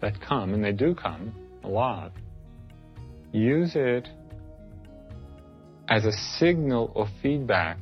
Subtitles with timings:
[0.00, 1.34] that come, and they do come
[1.64, 2.12] a lot.
[3.32, 4.08] Use it
[5.88, 7.78] as a signal or feedback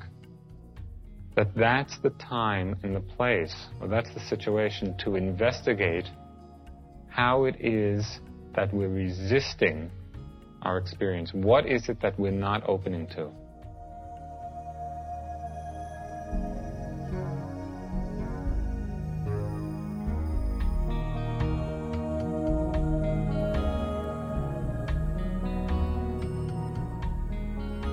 [1.36, 6.08] that that's the time and the place, or that's the situation to investigate
[7.08, 8.20] how it is
[8.54, 9.90] that we're resisting
[10.62, 11.32] our experience.
[11.34, 13.30] What is it that we're not opening to?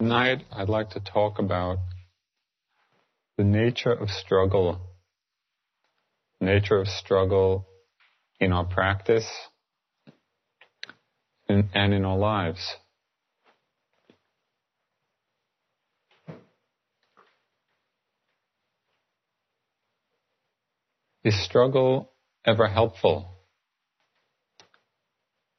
[0.00, 1.76] Tonight, I'd like to talk about
[3.36, 4.80] the nature of struggle,
[6.40, 7.66] nature of struggle
[8.40, 9.30] in our practice
[11.50, 12.76] and, and in our lives.
[21.22, 22.10] Is struggle
[22.46, 23.34] ever helpful?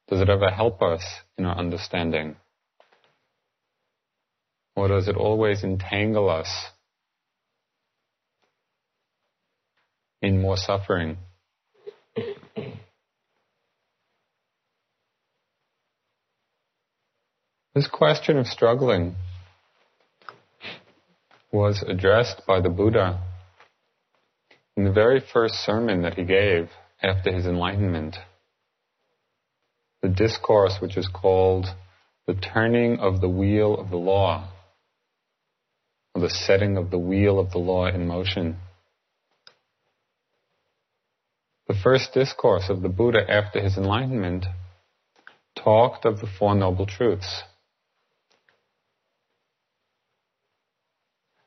[0.08, 1.04] Does it ever help us
[1.38, 2.34] in our understanding?
[4.74, 6.48] Or does it always entangle us
[10.22, 11.18] in more suffering?
[17.74, 19.16] This question of struggling
[21.50, 23.20] was addressed by the Buddha
[24.76, 26.70] in the very first sermon that he gave
[27.02, 28.16] after his enlightenment.
[30.02, 31.66] The discourse which is called
[32.26, 34.51] The Turning of the Wheel of the Law
[36.14, 38.56] or the setting of the wheel of the law in motion.
[41.68, 44.46] The first discourse of the Buddha after his enlightenment
[45.56, 47.42] talked of the Four Noble Truths.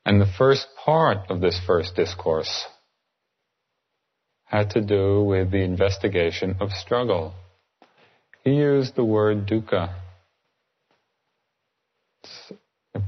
[0.04, 2.64] And the first part of this first discourse
[4.44, 7.34] had to do with the investigation of struggle.
[8.44, 9.94] He used the word dukkha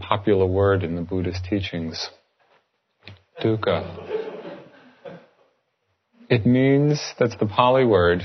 [0.01, 2.11] popular word in the Buddhist teachings.
[3.43, 4.37] Dukkha.
[6.29, 8.23] It means, that's the Pali word,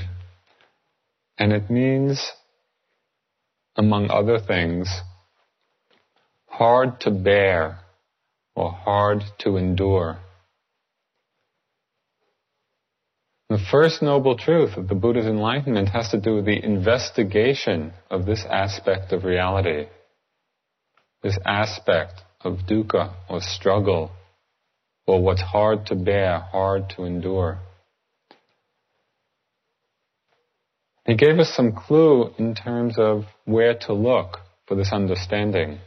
[1.38, 2.32] and it means,
[3.76, 4.88] among other things,
[6.46, 7.80] hard to bear
[8.54, 10.18] or hard to endure.
[13.48, 18.26] The first noble truth of the Buddha's enlightenment has to do with the investigation of
[18.26, 19.86] this aspect of reality
[21.24, 24.12] this aspect of dukkha or struggle
[25.06, 27.58] or what's hard to bear, hard to endure.
[31.06, 35.78] He gave us some clue in terms of where to look for this understanding.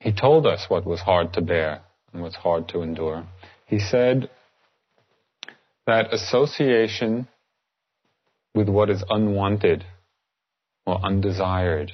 [0.00, 1.82] He told us what was hard to bear
[2.12, 3.24] and what's hard to endure.
[3.66, 4.30] He said
[5.86, 7.28] that association
[8.54, 9.84] with what is unwanted
[10.88, 11.92] or undesired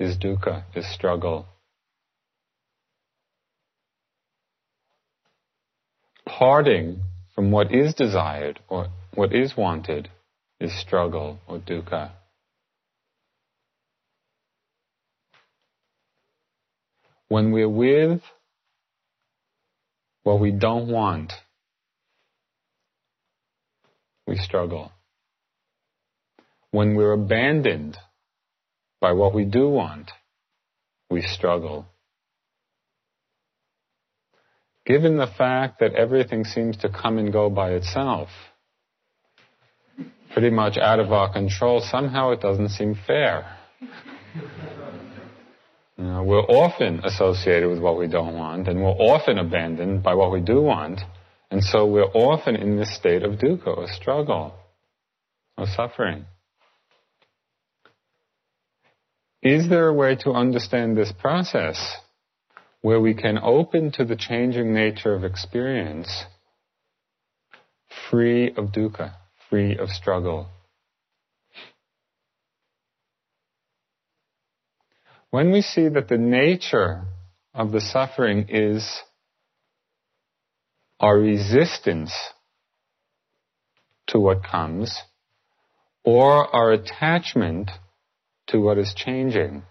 [0.00, 1.46] is dukkha, is struggle.
[6.26, 7.02] Parting
[7.36, 10.08] from what is desired or what is wanted
[10.58, 12.10] is struggle or dukkha.
[17.28, 18.22] When we're with
[20.24, 21.32] what we don't want,
[24.26, 24.90] we struggle.
[26.72, 27.96] When we're abandoned
[29.00, 30.10] by what we do want,
[31.10, 31.86] we struggle.
[34.86, 38.28] Given the fact that everything seems to come and go by itself,
[40.32, 43.56] pretty much out of our control, somehow it doesn't seem fair.
[45.98, 50.14] You know, we're often associated with what we don't want, and we're often abandoned by
[50.14, 51.00] what we do want,
[51.50, 54.54] and so we're often in this state of dukkha, or struggle,
[55.58, 56.24] or suffering.
[59.42, 61.96] Is there a way to understand this process
[62.82, 66.24] where we can open to the changing nature of experience
[68.10, 69.14] free of dukkha,
[69.48, 70.48] free of struggle?
[75.30, 77.04] When we see that the nature
[77.54, 79.00] of the suffering is
[80.98, 82.12] our resistance
[84.08, 85.00] to what comes
[86.04, 87.70] or our attachment
[88.50, 89.62] to what is changing.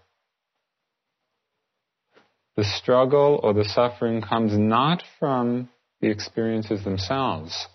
[2.57, 5.69] The struggle or the suffering comes not from
[6.01, 7.67] the experiences themselves,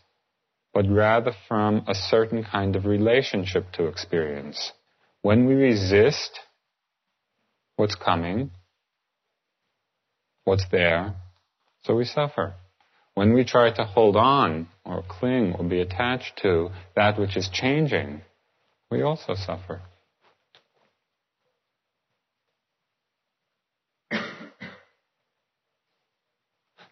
[0.75, 4.73] but rather from a certain kind of relationship to experience.
[5.23, 6.39] When we resist
[7.77, 8.51] what's coming,
[10.45, 11.15] what's there,
[11.85, 12.55] so we suffer.
[13.15, 17.49] When we try to hold on or cling or be attached to that which is
[17.49, 18.23] changing,
[18.91, 19.81] we also suffer.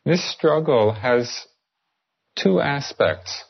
[0.04, 1.46] This struggle has
[2.36, 3.44] two aspects.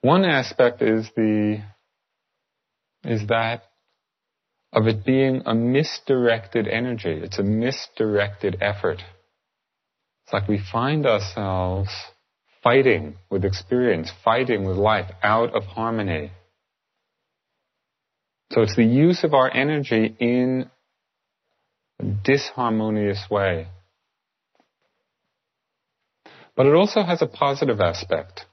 [0.00, 1.62] One aspect is the
[3.04, 3.62] is that
[4.72, 7.20] of it being a misdirected energy.
[7.22, 9.02] It's a misdirected effort.
[10.24, 11.90] It's like we find ourselves
[12.62, 16.32] fighting with experience, fighting with life out of harmony.
[18.52, 20.70] So it's the use of our energy in
[21.98, 23.68] a disharmonious way.
[26.58, 28.46] But it also has a positive aspect.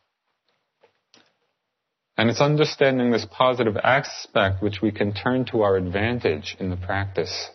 [2.15, 6.77] And it's understanding this positive aspect which we can turn to our advantage in the
[6.77, 7.49] practice.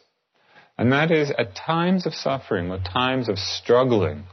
[0.76, 4.24] And that is at times of suffering or times of struggling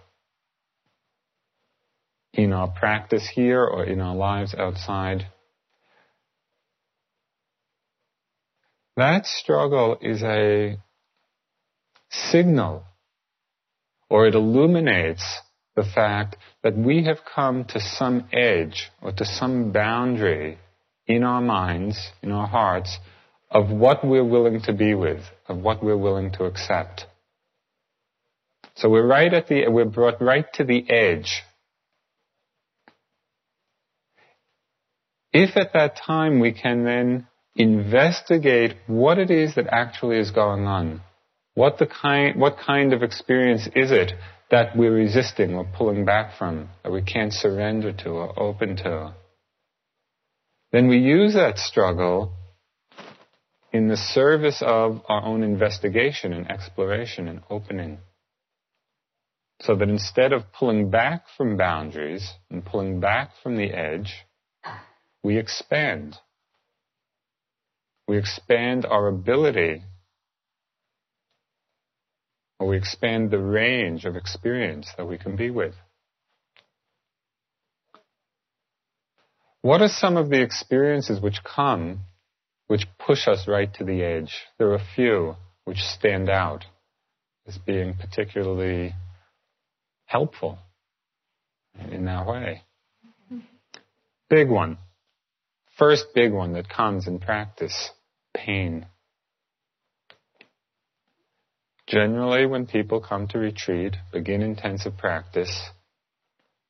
[2.34, 5.28] in our practice here or in our lives outside.
[8.96, 10.80] That struggle is a
[12.10, 12.86] signal
[14.10, 15.42] or it illuminates
[15.78, 20.58] the fact that we have come to some edge or to some boundary
[21.06, 22.98] in our minds, in our hearts,
[23.50, 27.06] of what we're willing to be with, of what we're willing to accept.
[28.76, 31.44] So we're right at the, we're brought right to the edge.
[35.32, 40.66] If at that time we can then investigate what it is that actually is going
[40.66, 41.02] on,
[41.54, 44.14] what the kind, what kind of experience is it
[44.50, 49.14] that we're resisting or pulling back from, that we can't surrender to or open to.
[50.72, 52.34] Then we use that struggle
[53.72, 58.00] in the service of our own investigation and exploration and opening.
[59.62, 64.26] So that instead of pulling back from boundaries and pulling back from the edge,
[65.24, 66.16] we expand.
[68.08, 69.84] We expand our ability
[72.60, 75.76] or we expand the range of experience that we can be with.
[79.62, 82.02] What are some of the experiences which come,
[82.68, 84.34] which push us right to the edge?
[84.58, 85.36] There are a few
[85.66, 86.66] which stand out
[87.48, 88.94] as being particularly
[90.06, 90.60] helpful
[91.92, 92.64] in that way.
[94.30, 94.78] Big one.
[95.78, 97.92] First big one that comes in practice
[98.34, 98.86] pain.
[101.88, 105.70] Generally, when people come to retreat, begin intensive practice,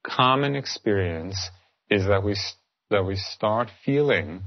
[0.05, 1.49] common experience
[1.89, 2.35] is that we,
[2.91, 4.43] that we start feeling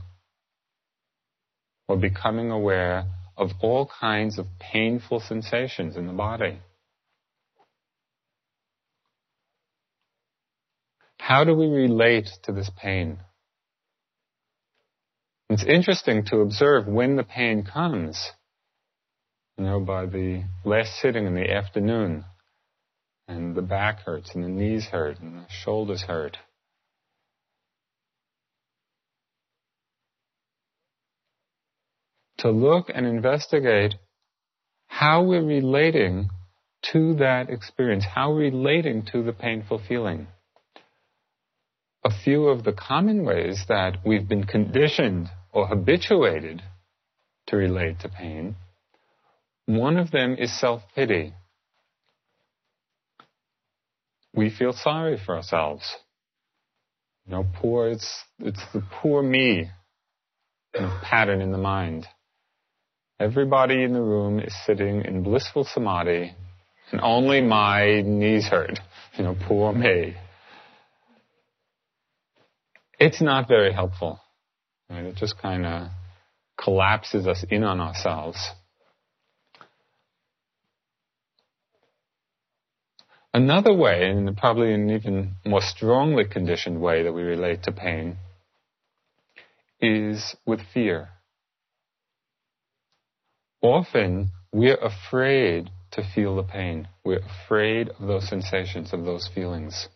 [1.88, 3.04] or becoming aware
[3.36, 6.60] of all kinds of painful sensations in the body.
[11.18, 13.18] How do we relate to this pain?
[15.48, 18.30] It's interesting to observe when the pain comes
[19.60, 22.24] you know, by the last sitting in the afternoon,
[23.28, 26.38] and the back hurts, and the knees hurt, and the shoulders hurt.
[32.38, 33.96] To look and investigate
[34.86, 36.30] how we're relating
[36.92, 40.26] to that experience, how we're relating to the painful feeling.
[42.02, 46.62] a few of the common ways that we've been conditioned or habituated
[47.46, 48.56] to relate to pain.
[49.70, 51.32] One of them is self pity.
[54.34, 55.88] We feel sorry for ourselves.
[57.24, 59.70] You know, poor, it's, it's the poor me
[60.74, 62.08] you know, pattern in the mind.
[63.20, 66.34] Everybody in the room is sitting in blissful samadhi,
[66.90, 68.80] and only my knees hurt.
[69.16, 70.16] You know, poor me.
[72.98, 74.18] It's not very helpful.
[74.88, 75.04] Right?
[75.04, 75.88] It just kind of
[76.60, 78.50] collapses us in on ourselves.
[83.32, 88.16] Another way, and probably an even more strongly conditioned way that we relate to pain,
[89.80, 91.10] is with fear.
[93.62, 96.88] Often we're afraid to feel the pain.
[97.04, 99.88] We're afraid of those sensations, of those feelings.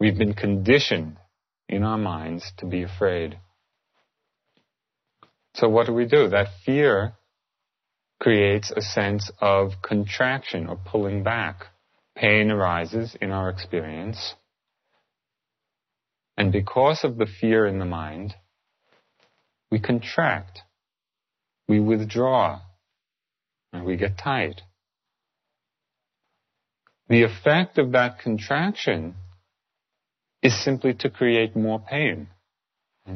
[0.00, 1.18] We've been conditioned
[1.68, 3.38] in our minds to be afraid.
[5.54, 6.28] So what do we do?
[6.28, 7.12] That fear
[8.20, 11.66] creates a sense of contraction or pulling back.
[12.16, 14.34] Pain arises in our experience.
[16.36, 18.34] And because of the fear in the mind,
[19.70, 20.60] we contract,
[21.68, 22.60] we withdraw,
[23.72, 24.60] and we get tight.
[27.08, 29.14] The effect of that contraction
[30.42, 32.28] is simply to create more pain.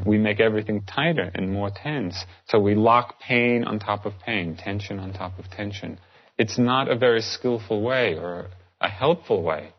[0.05, 2.25] We make everything tighter and more tense.
[2.49, 5.99] So we lock pain on top of pain, tension on top of tension.
[6.38, 8.49] It's not a very skillful way or
[8.80, 9.73] a helpful way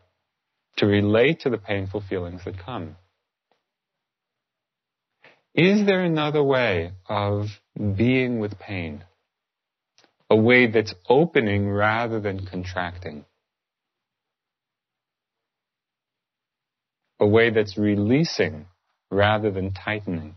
[0.76, 2.96] to relate to the painful feelings that come.
[5.54, 7.46] Is there another way of
[7.96, 9.04] being with pain?
[10.30, 13.24] A way that's opening rather than contracting?
[17.18, 18.66] A way that's releasing
[19.10, 20.36] rather than tightening?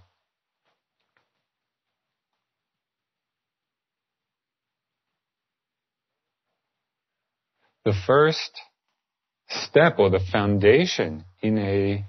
[7.84, 8.52] The first
[9.50, 12.06] step or the foundation in a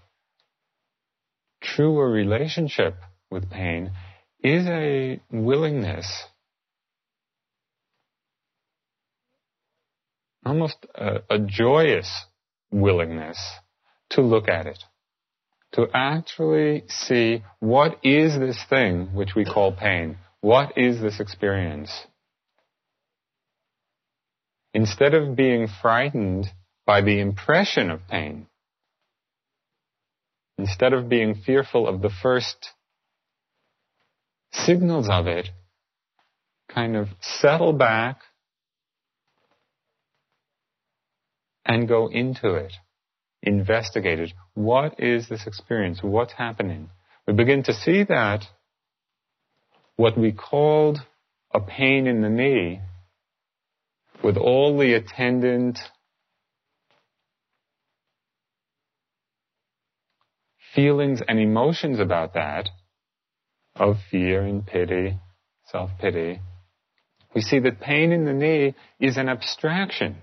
[1.62, 2.96] truer relationship
[3.30, 3.92] with pain
[4.42, 6.24] is a willingness,
[10.44, 12.26] almost a, a joyous
[12.70, 13.38] willingness
[14.10, 14.82] to look at it,
[15.72, 20.18] to actually see what is this thing which we call pain?
[20.40, 21.90] What is this experience?
[24.74, 26.46] Instead of being frightened
[26.86, 28.46] by the impression of pain,
[30.58, 32.70] instead of being fearful of the first
[34.52, 35.48] signals of it,
[36.68, 38.20] kind of settle back
[41.64, 42.72] and go into it.
[43.42, 44.32] Investigate it.
[44.54, 46.00] What is this experience?
[46.02, 46.90] What's happening?
[47.26, 48.44] We begin to see that
[49.96, 51.00] what we called
[51.52, 52.80] a pain in the knee,
[54.22, 55.78] with all the attendant
[60.74, 62.68] feelings and emotions about that
[63.76, 65.18] of fear and pity,
[65.66, 66.40] self-pity,
[67.34, 70.16] we see that pain in the knee is an abstraction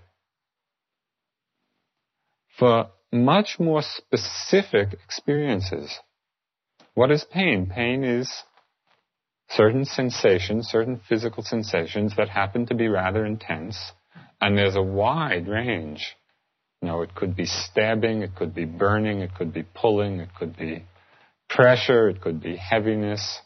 [2.58, 5.98] for much more specific experiences.
[6.94, 7.72] What is pain?
[7.74, 8.32] Pain is
[9.50, 13.91] certain sensations, certain physical sensations that happen to be rather intense,
[14.41, 16.15] and there's a wide range
[16.82, 20.29] you know, it could be stabbing, it could be burning, it could be pulling, it
[20.34, 20.86] could be
[21.50, 23.41] pressure, it could be heaviness,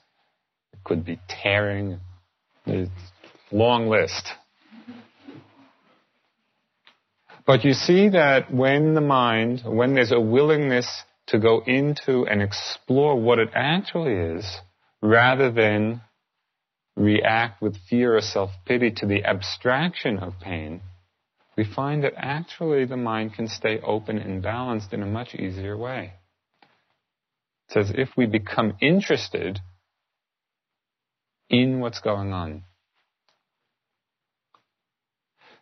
[0.71, 1.99] it could be tearing.
[2.65, 2.91] It's
[3.51, 4.27] a long list.
[7.45, 10.87] But you see that when the mind, when there's a willingness
[11.27, 14.45] to go into and explore what it actually is,
[15.03, 16.01] rather than
[16.95, 20.81] react with fear or self-pity to the abstraction of pain,
[21.57, 25.77] we find that actually the mind can stay open and balanced in a much easier
[25.77, 26.13] way.
[27.67, 29.59] It says if we become interested
[31.49, 32.63] in what's going on.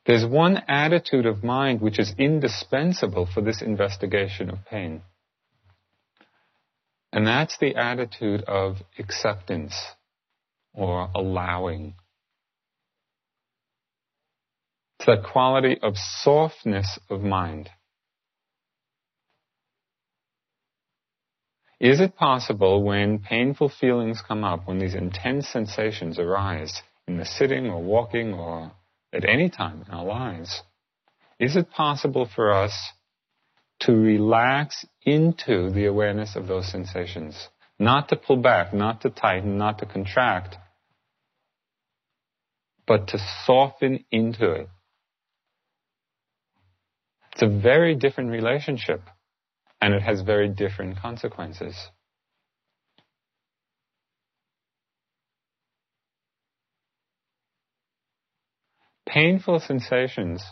[0.06, 5.02] There's one attitude of mind which is indispensable for this investigation of pain.
[7.14, 9.76] And that's the attitude of acceptance
[10.74, 11.96] or allowing
[15.02, 17.72] it's that quality of softness of mind.
[21.80, 27.26] Is it possible when painful feelings come up, when these intense sensations arise in the
[27.26, 28.74] sitting or walking or
[29.12, 30.62] at any time in our lives,
[31.40, 32.92] is it possible for us
[33.80, 37.50] to relax into the awareness of those sensations.
[37.80, 40.58] Not to pull back, not to tighten, not to contract,
[42.86, 44.70] but to soften into it.
[47.34, 49.02] It's a very different relationship,
[49.80, 51.76] and it has very different consequences.
[59.08, 60.44] Painful sensations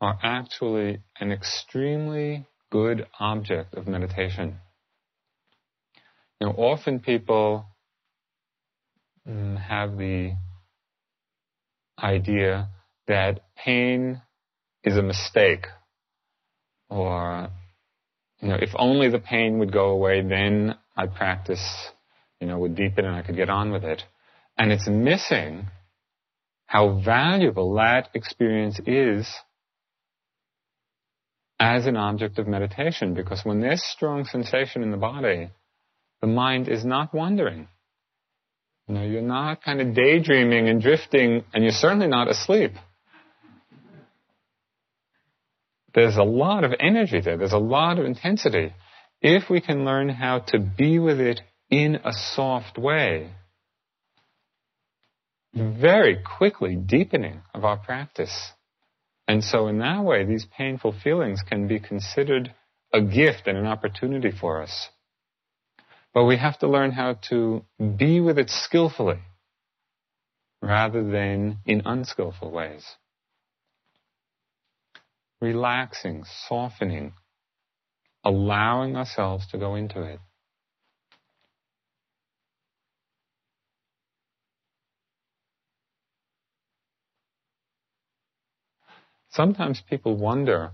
[0.00, 4.56] are actually an extremely good object of meditation.
[6.40, 7.66] You know, often people
[9.28, 10.32] mm, have the
[12.02, 12.70] idea
[13.06, 14.22] that pain
[14.82, 15.66] is a mistake
[16.88, 17.50] or
[18.40, 21.64] you know if only the pain would go away then I'd practice
[22.40, 24.02] you know would deepen and I could get on with it
[24.58, 25.68] and it's missing
[26.66, 29.28] how valuable that experience is
[31.62, 35.48] as an object of meditation because when there's strong sensation in the body,
[36.20, 37.68] the mind is not wandering.
[38.88, 42.72] You know, you're not kind of daydreaming and drifting, and you're certainly not asleep.
[45.94, 47.36] There's a lot of energy there.
[47.36, 48.74] There's a lot of intensity.
[49.20, 53.30] If we can learn how to be with it in a soft way,
[55.54, 58.50] very quickly deepening of our practice.
[59.28, 62.54] And so, in that way, these painful feelings can be considered
[62.92, 64.88] a gift and an opportunity for us.
[66.12, 67.64] But we have to learn how to
[67.96, 69.20] be with it skillfully
[70.60, 72.84] rather than in unskillful ways.
[75.40, 77.14] Relaxing, softening,
[78.24, 80.20] allowing ourselves to go into it.
[89.32, 90.72] Sometimes people wonder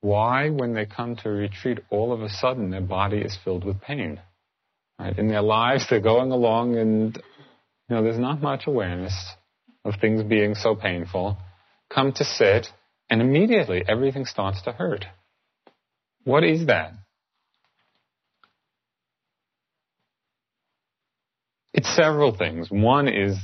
[0.00, 3.80] why, when they come to retreat, all of a sudden their body is filled with
[3.80, 4.20] pain.
[4.98, 5.16] Right?
[5.18, 7.16] In their lives, they're going along and,
[7.88, 9.14] you know, there's not much awareness
[9.84, 11.36] of things being so painful.
[11.92, 12.68] Come to sit,
[13.10, 15.04] and immediately everything starts to hurt.
[16.24, 16.92] What is that?
[21.74, 22.70] It's several things.
[22.70, 23.36] One is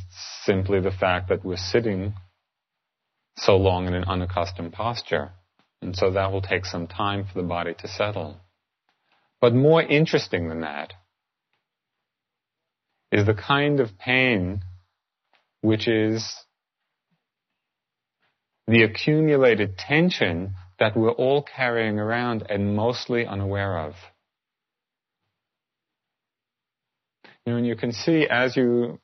[0.45, 2.15] simply the fact that we're sitting
[3.39, 5.31] so long in an unaccustomed posture.
[5.81, 8.37] And so that will take some time for the body to settle.
[9.41, 10.93] But more interesting than that
[13.13, 14.63] is the kind of pain
[15.61, 16.35] which is
[18.67, 23.95] the accumulated tension that we're all carrying around and mostly unaware of.
[27.45, 29.01] You know, and you can see as you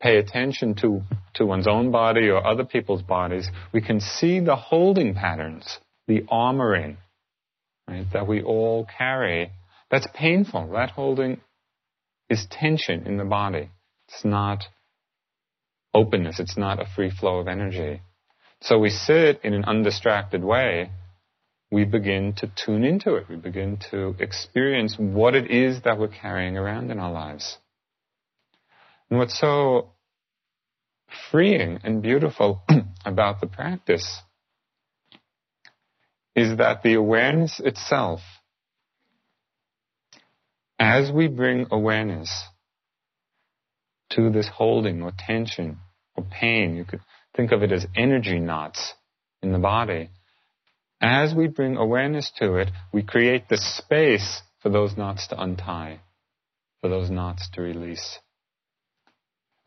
[0.00, 1.02] pay attention to,
[1.34, 6.20] to one's own body or other people's bodies, we can see the holding patterns, the
[6.30, 6.96] armoring,
[7.88, 9.50] right, that we all carry.
[9.90, 10.70] That's painful.
[10.72, 11.40] That holding
[12.28, 13.70] is tension in the body.
[14.08, 14.64] It's not
[15.94, 16.38] openness.
[16.38, 18.02] It's not a free flow of energy.
[18.60, 20.90] So we sit in an undistracted way.
[21.70, 23.28] We begin to tune into it.
[23.28, 27.58] We begin to experience what it is that we're carrying around in our lives.
[29.10, 29.92] And what's so
[31.30, 32.62] freeing and beautiful
[33.04, 34.20] about the practice
[36.34, 38.20] is that the awareness itself,
[40.78, 42.44] as we bring awareness
[44.10, 45.78] to this holding or tension
[46.16, 47.00] or pain, you could
[47.36, 48.94] think of it as energy knots
[49.42, 50.10] in the body.
[51.00, 56.00] As we bring awareness to it, we create the space for those knots to untie,
[56.80, 58.18] for those knots to release.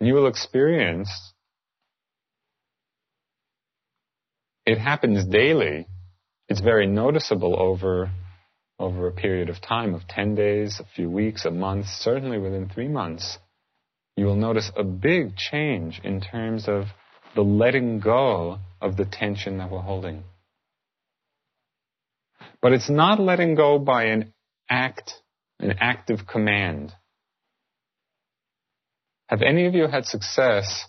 [0.02, 1.12] You will experience
[4.66, 5.88] it happens daily.
[6.50, 8.10] It's very noticeable over
[8.80, 12.68] over a period of time of 10 days, a few weeks, a month, certainly within
[12.68, 13.38] 3 months.
[14.18, 16.86] You will notice a big change in terms of
[17.36, 20.24] the letting go of the tension that we're holding.
[22.60, 24.34] But it's not letting go by an
[24.68, 25.14] act,
[25.60, 26.92] an active command.
[29.32, 30.88] Have any of you had success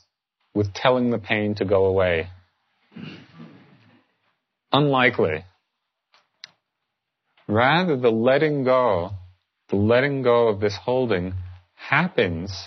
[0.52, 2.26] with telling the pain to go away?
[4.72, 5.44] Unlikely.
[7.46, 9.10] Rather, the letting go,
[9.68, 11.34] the letting go of this holding
[11.74, 12.66] happens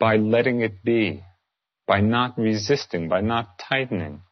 [0.00, 1.22] by letting it be,
[1.86, 4.22] by not resisting, by not tightening,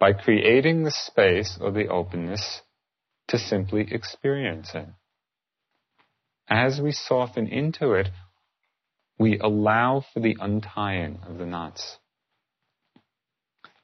[0.00, 2.62] by creating the space or the openness
[3.28, 4.88] to simply experience it.
[6.48, 8.08] As we soften into it,
[9.22, 11.98] we allow for the untying of the knots.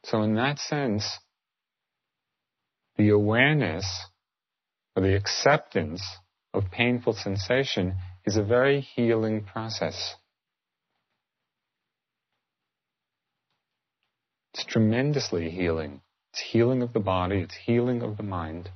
[0.02, 1.18] So in that sense,
[2.96, 3.86] the awareness
[4.96, 6.02] or the acceptance
[6.52, 7.94] of painful sensation
[8.26, 10.16] is a very healing process.
[14.54, 16.00] It's tremendously healing.
[16.32, 18.70] It's healing of the body, it's healing of the mind.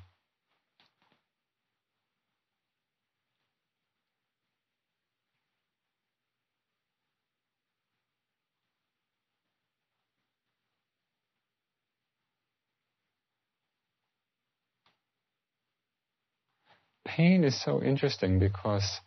[17.17, 19.01] Pain is so interesting because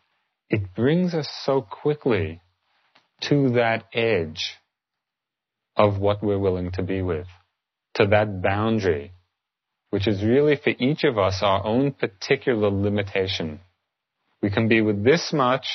[0.49, 2.41] it brings us so quickly
[3.21, 4.55] to that edge
[5.75, 7.27] of what we're willing to be with,
[7.95, 9.11] to that boundary,
[9.89, 13.59] which is really for each of us our own particular limitation.
[14.41, 15.65] We can be with this much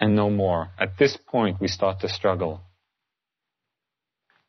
[0.00, 0.70] and no more.
[0.78, 2.60] At this point, we start to struggle.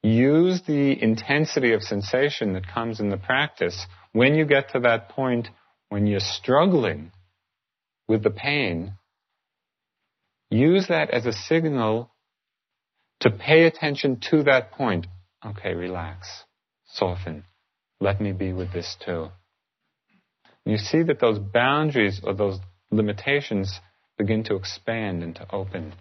[0.02, 3.86] Use the intensity of sensation that comes in the practice.
[4.12, 5.48] When you get to that point
[5.94, 7.12] when you're struggling
[8.08, 8.94] with the pain,
[10.50, 12.10] use that as a signal
[13.20, 15.06] to pay attention to that point.
[15.46, 16.46] Okay, relax,
[16.88, 17.44] soften.
[18.00, 19.28] Let me be with this too.
[20.66, 22.58] You see that those boundaries or those
[22.90, 23.80] limitations
[24.18, 25.94] begin to expand and to open.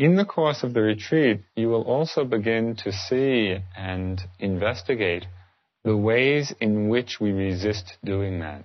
[0.00, 5.26] In the course of the retreat, you will also begin to see and investigate
[5.84, 8.64] the ways in which we resist doing that.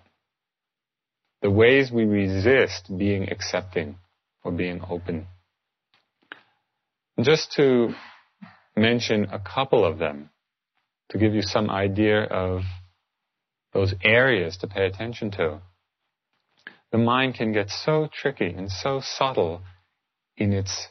[1.41, 3.97] The ways we resist being accepting
[4.45, 5.27] or being open.
[7.19, 7.93] Just to
[8.77, 10.29] mention a couple of them,
[11.09, 12.61] to give you some idea of
[13.73, 15.59] those areas to pay attention to.
[16.93, 19.63] The mind can get so tricky and so subtle
[20.37, 20.87] in its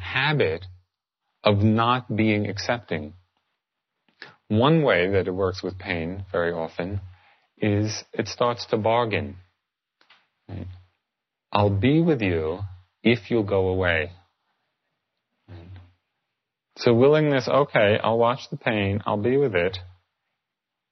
[0.00, 0.64] habit
[1.44, 3.14] of not being accepting.
[4.48, 7.00] One way that it works with pain very often
[7.58, 9.36] is it starts to bargain.
[10.48, 10.66] Right?
[11.52, 12.60] I'll be with you
[13.02, 14.12] if you'll go away.
[16.76, 19.78] So willingness, okay, I'll watch the pain, I'll be with it,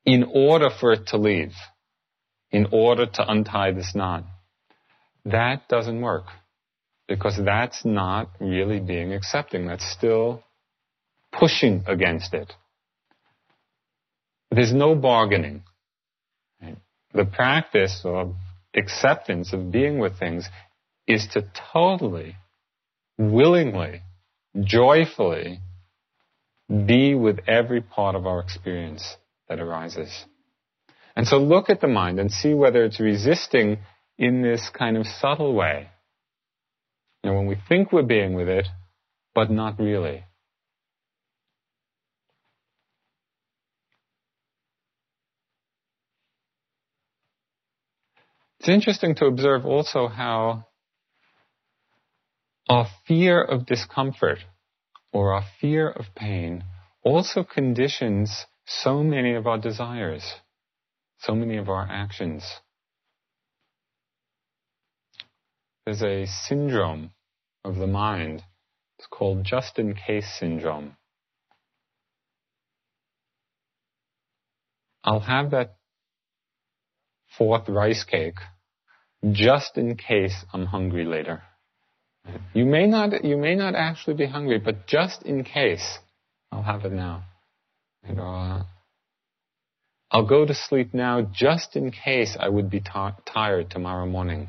[0.05, 1.53] in order for it to leave,
[2.51, 4.25] in order to untie this knot.
[5.25, 6.25] That doesn't work
[7.09, 9.67] because that's not really being accepting.
[9.67, 10.43] That's still
[11.33, 12.53] pushing against it.
[14.51, 15.63] There's no bargaining.
[17.13, 18.35] The practice of
[18.75, 20.49] acceptance of being with things
[21.07, 22.37] is to totally,
[23.17, 24.03] willingly,
[24.61, 25.61] joyfully
[26.69, 29.17] be with every part of our experience
[29.49, 30.25] that arises.
[31.15, 33.79] And so look at the mind and see whether it's resisting
[34.19, 35.89] in this kind of subtle way
[37.27, 38.69] and when we think we're being with it,
[39.35, 40.25] but not really.
[48.61, 50.67] It's interesting to observe also how
[52.69, 54.39] our fear of discomfort
[55.13, 56.65] or our fear of pain
[57.03, 60.35] also conditions so many of our desires,
[61.19, 62.45] so many of our actions.
[65.85, 67.11] There's a syndrome
[67.67, 68.43] of the mind.
[68.99, 70.97] It's called just in case syndrome.
[75.05, 75.77] I'll have that
[77.37, 78.39] fourth rice cake
[79.33, 81.43] just in case I'm hungry later.
[82.55, 85.99] You may not, you may not actually be hungry, but just in case,
[86.51, 87.25] I'll have it now.
[88.09, 88.63] You know, uh,
[90.11, 92.91] I'll go to sleep now just in case I would be t-
[93.27, 94.49] tired tomorrow morning.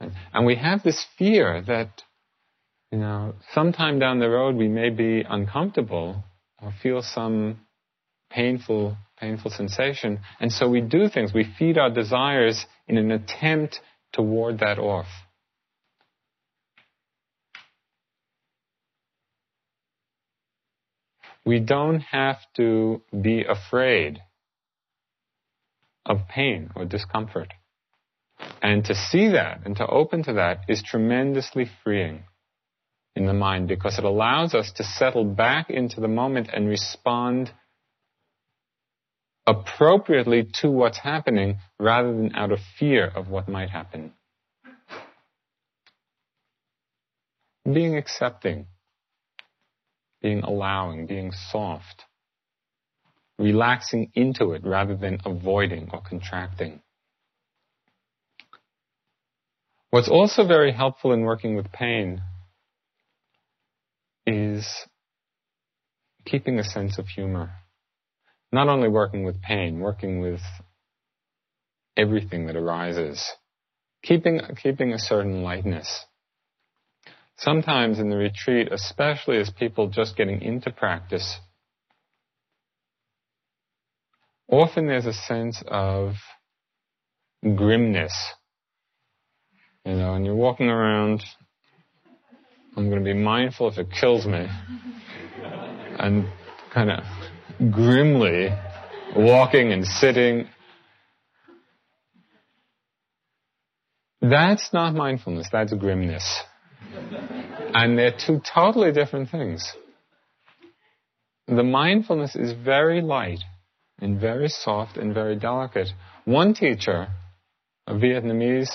[0.00, 2.02] And we have this fear that
[2.90, 6.24] you know, sometime down the road we may be uncomfortable
[6.62, 7.60] or feel some
[8.30, 10.20] painful, painful sensation.
[10.40, 11.32] And so we do things.
[11.32, 13.80] We feed our desires in an attempt
[14.14, 15.06] to ward that off.
[21.44, 24.20] We don't have to be afraid
[26.04, 27.52] of pain or discomfort.
[28.62, 32.24] And to see that and to open to that is tremendously freeing
[33.18, 37.50] in the mind because it allows us to settle back into the moment and respond
[39.44, 44.12] appropriately to what's happening rather than out of fear of what might happen.
[47.64, 48.66] Being accepting,
[50.22, 52.04] being allowing, being soft,
[53.36, 56.80] relaxing into it rather than avoiding or contracting.
[59.90, 62.22] What's also very helpful in working with pain
[64.28, 64.66] is
[66.24, 67.50] keeping a sense of humor.
[68.52, 70.40] Not only working with pain, working with
[71.96, 73.32] everything that arises.
[74.02, 76.04] Keeping, keeping a certain lightness.
[77.36, 81.38] Sometimes in the retreat, especially as people just getting into practice,
[84.50, 86.14] often there's a sense of
[87.42, 88.32] grimness.
[89.84, 91.22] You know, and you're walking around,
[92.78, 94.46] I'm going to be mindful if it kills me.
[95.98, 96.28] and
[96.72, 98.50] kind of grimly
[99.16, 100.46] walking and sitting.
[104.20, 106.44] That's not mindfulness, that's grimness.
[107.74, 109.72] And they're two totally different things.
[111.48, 113.40] The mindfulness is very light
[114.00, 115.88] and very soft and very delicate.
[116.26, 117.08] One teacher,
[117.88, 118.70] a Vietnamese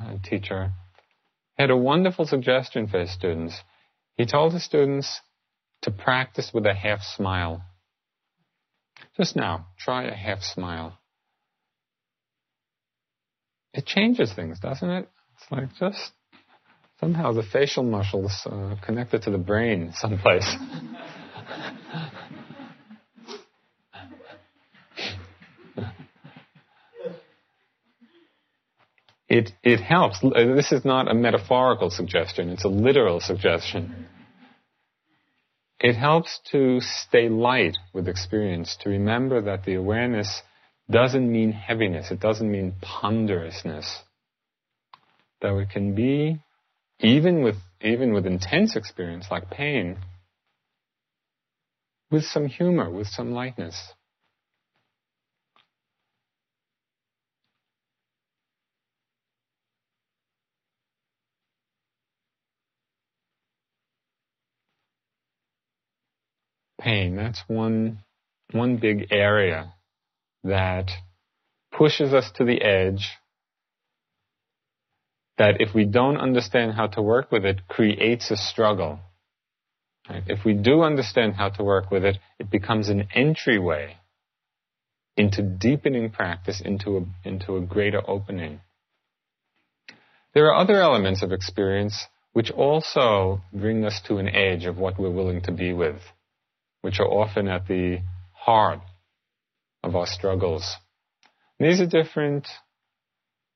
[0.00, 0.14] uh,
[1.56, 3.60] teacher, had a wonderful suggestion for his students.
[4.16, 5.20] He told his students
[5.82, 7.62] to practice with a half smile.
[9.16, 10.98] Just now, try a half smile.
[13.72, 15.08] It changes things, doesn't it?
[15.34, 16.12] It's like just
[16.98, 20.56] somehow the facial muscles uh, connected to the brain someplace.
[29.28, 30.22] It, it helps.
[30.22, 34.06] Uh, this is not a metaphorical suggestion, it's a literal suggestion.
[35.78, 40.42] It helps to stay light with experience, to remember that the awareness
[40.90, 44.02] doesn't mean heaviness, it doesn't mean ponderousness.
[45.42, 46.40] Though it can be,
[47.00, 49.98] even with, even with intense experience like pain,
[52.10, 53.92] with some humor, with some lightness.
[66.80, 67.16] Pain.
[67.16, 68.04] That's one,
[68.52, 69.72] one big area
[70.44, 70.90] that
[71.72, 73.08] pushes us to the edge
[75.38, 79.00] that if we don't understand how to work with it, creates a struggle.
[80.08, 80.22] Right?
[80.26, 83.96] If we do understand how to work with it, it becomes an entryway
[85.16, 88.60] into deepening practice, into a, into a greater opening.
[90.34, 94.98] There are other elements of experience which also bring us to an edge of what
[94.98, 96.00] we're willing to be with
[96.86, 97.98] which are often at the
[98.32, 98.78] heart
[99.82, 100.76] of our struggles.
[101.58, 102.46] These are different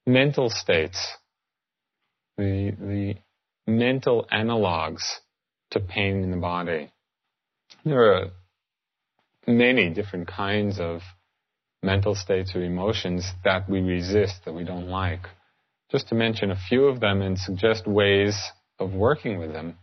[0.05, 1.16] mental states,
[2.37, 3.14] the, the
[3.71, 5.05] mental analogs
[5.71, 6.90] to pain in the body.
[7.85, 8.31] There are
[9.47, 11.03] many different kinds of
[11.85, 15.29] mental states or emotions that we resist, that we don't like.
[15.93, 18.37] Just to mention a few of them and suggest ways
[18.81, 19.77] of working with them.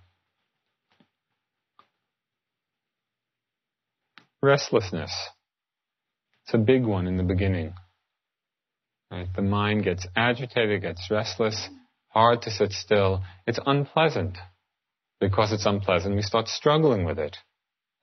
[4.41, 5.13] Restlessness.
[6.45, 7.73] It's a big one in the beginning.
[9.11, 9.27] Right?
[9.35, 11.69] The mind gets agitated, gets restless,
[12.09, 13.23] hard to sit still.
[13.45, 14.37] It's unpleasant.
[15.19, 17.37] Because it's unpleasant, we start struggling with it.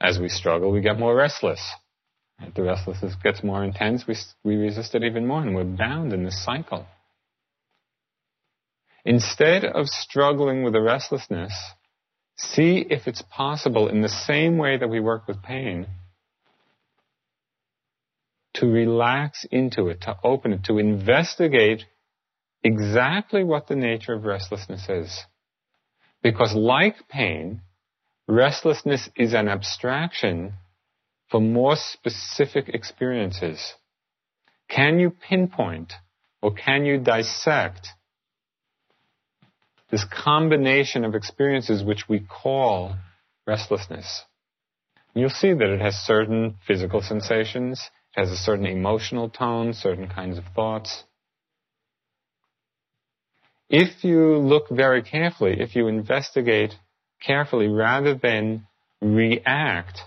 [0.01, 1.62] As we struggle, we get more restless.
[2.40, 2.53] Right?
[2.53, 6.25] The restlessness gets more intense, we, we resist it even more, and we're bound in
[6.25, 6.87] this cycle.
[9.05, 11.53] Instead of struggling with the restlessness,
[12.37, 15.87] see if it's possible in the same way that we work with pain
[18.55, 21.85] to relax into it, to open it, to investigate
[22.62, 25.25] exactly what the nature of restlessness is.
[26.23, 27.61] Because like pain,
[28.27, 30.55] restlessness is an abstraction
[31.31, 33.75] for more specific experiences.
[34.69, 35.93] Can you pinpoint
[36.40, 37.88] or can you dissect
[39.90, 42.97] this combination of experiences which we call
[43.47, 44.23] restlessness?
[45.14, 47.81] You'll see that it has certain physical sensations,
[48.14, 51.05] has a certain emotional tone, certain kinds of thoughts.
[53.68, 56.74] If you look very carefully, if you investigate
[57.20, 58.66] carefully rather than
[59.00, 60.00] react,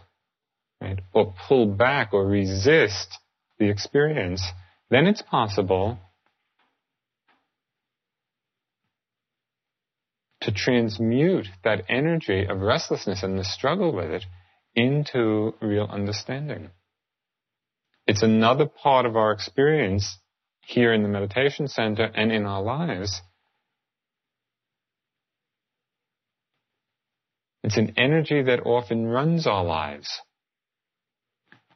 [0.79, 3.17] right, or pull back or resist
[3.59, 4.43] the experience,
[4.89, 5.99] then it's possible
[10.41, 14.25] to transmute that energy of restlessness and the struggle with it
[14.75, 16.69] into real understanding.
[18.07, 20.17] It's another part of our experience
[20.61, 23.21] here in the meditation center and in our lives.
[27.63, 30.21] It's an energy that often runs our lives.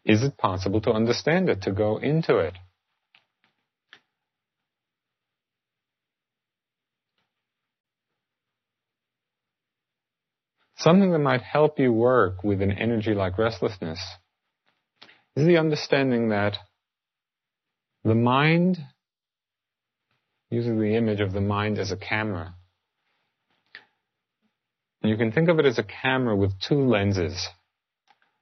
[0.05, 2.53] Is it possible to understand it, to go into it?
[10.77, 13.99] Something that might help you work with an energy like restlessness
[15.35, 16.57] is the understanding that
[18.03, 18.79] the mind,
[20.49, 22.55] using the image of the mind as a camera,
[25.03, 27.47] you can think of it as a camera with two lenses.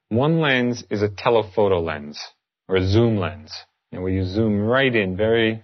[0.10, 2.19] One lens is a telephoto lens
[2.67, 3.54] or a zoom lens,
[3.91, 5.63] know, where you zoom right in very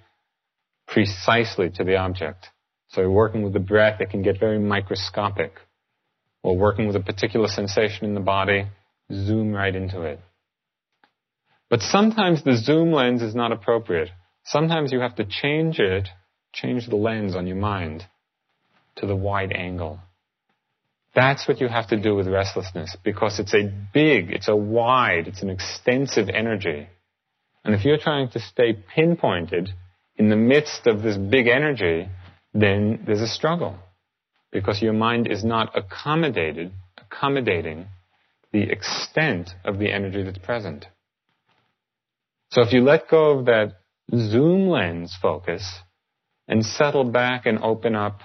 [0.88, 2.48] precisely to the object.
[2.90, 5.54] So you're working with the breath, it can get very microscopic.
[6.44, 8.68] Or working with a particular sensation in the body,
[9.12, 10.20] zoom right into it.
[11.70, 14.10] But sometimes the zoom lens is not appropriate.
[14.44, 16.08] Sometimes you have to change it,
[16.54, 18.06] change the lens on your mind
[18.98, 20.00] to the wide angle.
[21.16, 25.28] That's what you have to do with restlessness because it's a big, it's a wide,
[25.28, 26.88] it's an extensive energy.
[27.64, 29.70] And if you're trying to stay pinpointed
[30.18, 32.08] in the midst of this big energy,
[32.54, 33.78] then there's a struggle
[34.52, 37.88] because your mind is not accommodated, accommodating
[38.52, 40.86] the extent of the energy that's present.
[42.56, 43.74] So if you let go of that
[44.16, 45.70] zoom lens focus
[46.48, 48.20] and settle back and open up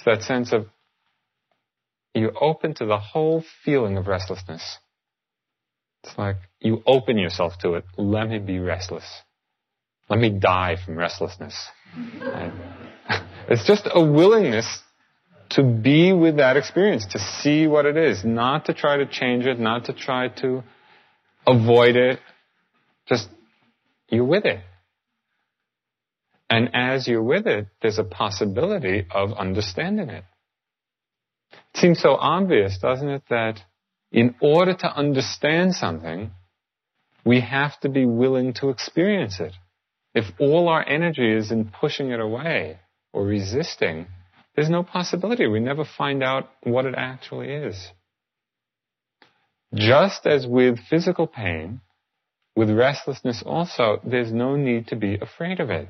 [0.00, 0.66] to that sense of
[2.14, 4.76] you open to the whole feeling of restlessness.
[6.04, 7.84] It's like you open yourself to it.
[7.96, 9.06] Let me be restless.
[10.10, 11.54] Let me die from restlessness.
[13.48, 14.80] it's just a willingness
[15.52, 19.46] to be with that experience, to see what it is, not to try to change
[19.46, 20.62] it, not to try to
[21.46, 22.18] avoid it.
[23.06, 23.30] Just,
[24.12, 24.60] you're with it.
[26.48, 30.24] And as you're with it, there's a possibility of understanding it.
[31.52, 33.60] It seems so obvious, doesn't it, that
[34.12, 36.30] in order to understand something,
[37.24, 39.54] we have to be willing to experience it.
[40.14, 42.80] If all our energy is in pushing it away
[43.14, 44.06] or resisting,
[44.54, 45.46] there's no possibility.
[45.46, 47.88] We never find out what it actually is.
[49.74, 51.80] Just as with physical pain,
[52.54, 55.88] with restlessness also, there's no need to be afraid of it.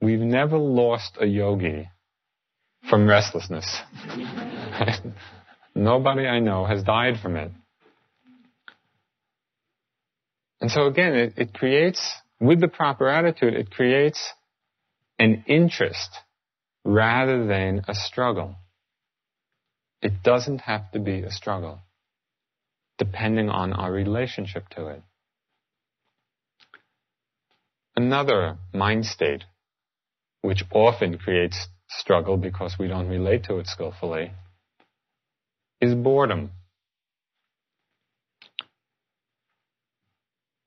[0.00, 1.88] We've never lost a yogi
[2.88, 3.78] from restlessness.
[5.74, 7.52] Nobody I know has died from it.
[10.60, 14.32] And so again, it, it creates, with the proper attitude, it creates
[15.18, 16.10] an interest
[16.84, 18.56] rather than a struggle.
[20.02, 21.80] It doesn't have to be a struggle,
[23.00, 25.02] depending on our relationship to it.
[27.96, 29.44] Another mind state,
[30.42, 34.32] which often creates struggle because we don't relate to it skillfully,
[35.80, 36.50] is boredom.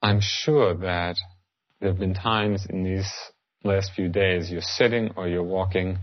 [0.01, 1.17] I'm sure that
[1.79, 3.11] there have been times in these
[3.63, 5.99] last few days you're sitting or you're walking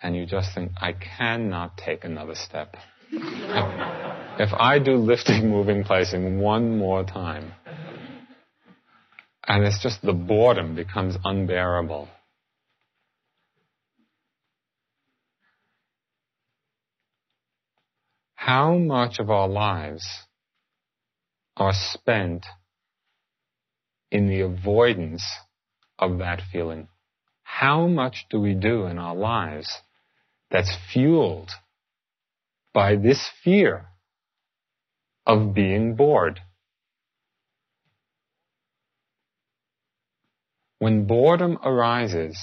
[0.00, 2.76] and you just think, I cannot take another step.
[4.38, 7.52] if I do lifting, moving, placing one more time,
[9.46, 12.08] and it's just the boredom becomes unbearable.
[18.34, 20.06] How much of our lives
[21.58, 22.46] are spent
[24.10, 25.24] in the avoidance
[25.98, 26.88] of that feeling.
[27.42, 29.82] How much do we do in our lives
[30.50, 31.50] that's fueled
[32.72, 33.86] by this fear
[35.28, 36.40] of being bored?
[40.78, 42.38] When boredom arises,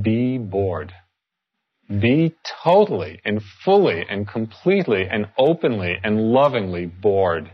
[0.00, 0.92] be bored.
[1.88, 7.50] Be totally and fully and completely and openly and lovingly bored.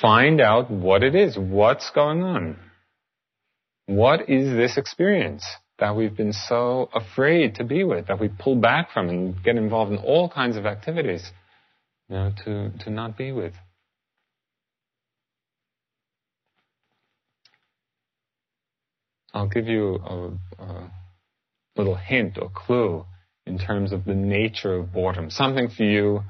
[0.00, 1.38] Find out what it is.
[1.38, 2.56] What's going on?
[3.86, 5.46] What is this experience
[5.78, 9.56] that we've been so afraid to be with, that we pull back from and get
[9.56, 11.30] involved in all kinds of activities,
[12.08, 13.54] you know, to, to not be with?
[19.34, 20.90] I'll give you a, a
[21.76, 23.04] little hint or clue
[23.44, 25.30] in terms of the nature of boredom.
[25.30, 26.22] Something for you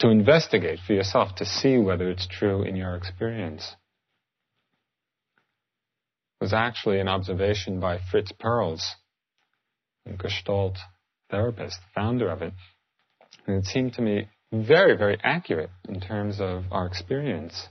[0.00, 3.76] to investigate for yourself to see whether it's true in your experience.
[6.40, 8.82] It was actually an observation by Fritz Perls,
[10.06, 10.76] a Gestalt
[11.30, 12.54] therapist, founder of it.
[13.46, 17.68] And it seemed to me very, very accurate in terms of our experience.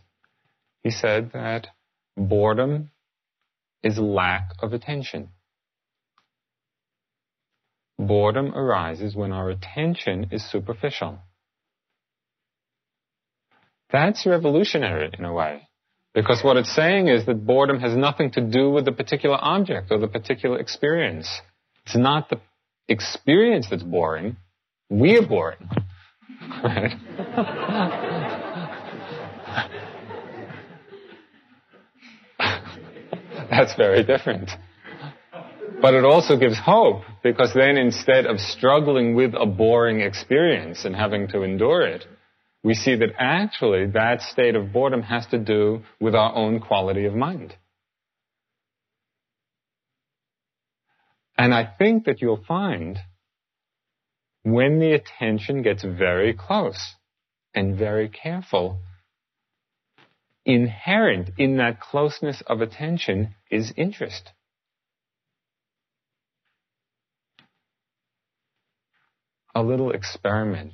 [0.84, 1.68] He said that
[2.16, 2.92] boredom
[3.84, 5.30] is lack of attention.
[7.98, 11.20] Boredom arises when our attention is superficial.
[13.92, 15.68] That's revolutionary in a way.
[16.14, 19.92] Because what it's saying is that boredom has nothing to do with the particular object
[19.92, 21.42] or the particular experience.
[21.86, 22.40] It's not the
[22.88, 24.38] experience that's boring,
[24.90, 25.70] we're boring.
[33.50, 34.50] That's very different.
[35.82, 40.96] But it also gives hope because then instead of struggling with a boring experience and
[40.96, 42.06] having to endure it,
[42.64, 47.06] we see that actually that state of boredom has to do with our own quality
[47.06, 47.56] of mind.
[51.38, 53.00] And I think that you'll find
[54.44, 56.96] when the attention gets very close
[57.54, 58.80] and very careful,
[60.46, 64.30] inherent in that closeness of attention is interest.
[69.56, 70.74] A little experiment,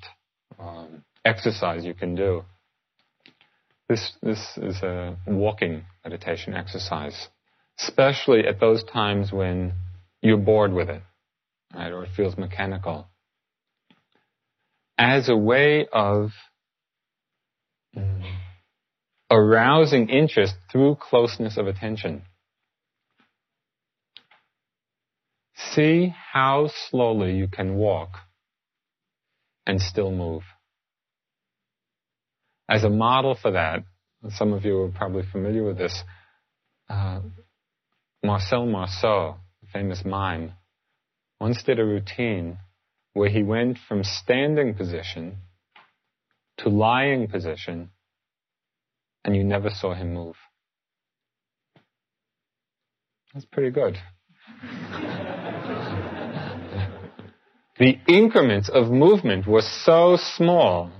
[0.59, 2.43] um, exercise you can do.
[3.89, 7.27] This, this is a walking meditation exercise,
[7.79, 9.73] especially at those times when
[10.21, 11.01] you're bored with it,
[11.73, 13.07] right, or it feels mechanical.
[14.97, 16.31] As a way of
[19.29, 22.23] arousing interest through closeness of attention.
[25.55, 28.17] See how slowly you can walk
[29.65, 30.43] and still move.
[32.69, 33.83] As a model for that,
[34.29, 36.03] some of you are probably familiar with this,
[36.89, 37.21] uh,
[38.23, 39.37] Marcel Marceau,
[39.71, 40.53] famous mime,
[41.39, 42.57] once did a routine
[43.15, 45.37] where he went from standing position
[46.57, 47.89] to lying position
[49.23, 50.35] and you never saw him move.
[53.33, 53.97] That's pretty good.
[57.79, 60.91] the increments of movement were so small,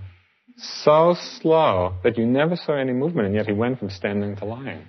[0.55, 4.45] so slow, that you never saw any movement, and yet he went from standing to
[4.45, 4.85] lying.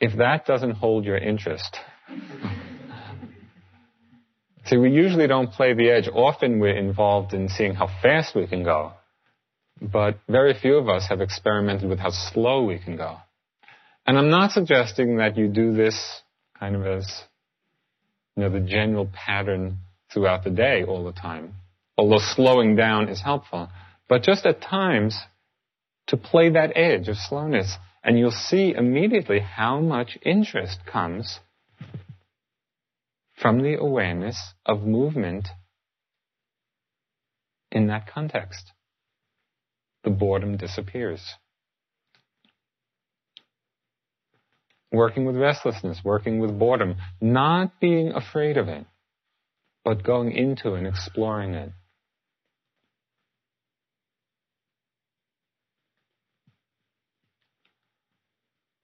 [0.00, 1.76] if that doesn't hold your interest,
[4.68, 6.08] see, we usually don't play the edge.
[6.12, 8.92] Often we're involved in seeing how fast we can go,
[9.80, 13.16] but very few of us have experimented with how slow we can go.
[14.06, 16.22] And I'm not suggesting that you do this
[16.58, 17.22] kind of as,
[18.36, 19.78] you know, the general pattern
[20.12, 21.54] throughout the day all the time.
[21.98, 23.68] Although slowing down is helpful.
[24.08, 25.18] But just at times,
[26.08, 31.40] to play that edge of slowness, and you'll see immediately how much interest comes
[33.36, 35.48] from the awareness of movement
[37.70, 38.72] in that context.
[40.04, 41.22] The boredom disappears.
[44.92, 48.86] Working with restlessness, working with boredom, not being afraid of it,
[49.84, 51.72] but going into and exploring it.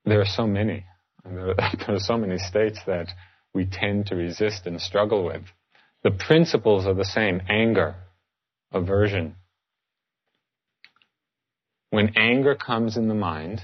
[0.05, 0.85] there are so many.
[1.25, 1.55] There
[1.97, 3.07] are so many states that
[3.55, 5.43] we tend to resist and struggle with.
[6.03, 7.95] The principles are the same anger,
[8.73, 9.37] aversion.
[11.91, 13.61] When anger comes in the mind,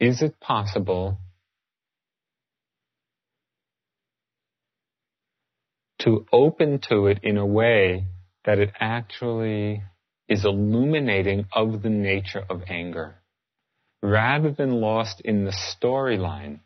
[0.00, 1.18] is it possible
[6.00, 8.06] to open to it in a way
[8.44, 9.82] that it actually
[10.30, 13.16] is illuminating of the nature of anger
[14.02, 16.60] rather than lost in the storyline,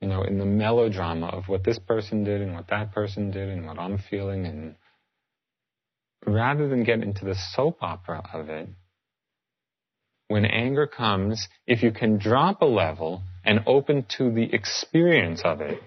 [0.00, 3.48] you know, in the melodrama of what this person did and what that person did
[3.48, 4.76] and what I'm feeling and
[6.24, 8.68] rather than get into the soap opera of it,
[10.28, 15.62] when anger comes, if you can drop a level and open to the experience of
[15.62, 15.80] it,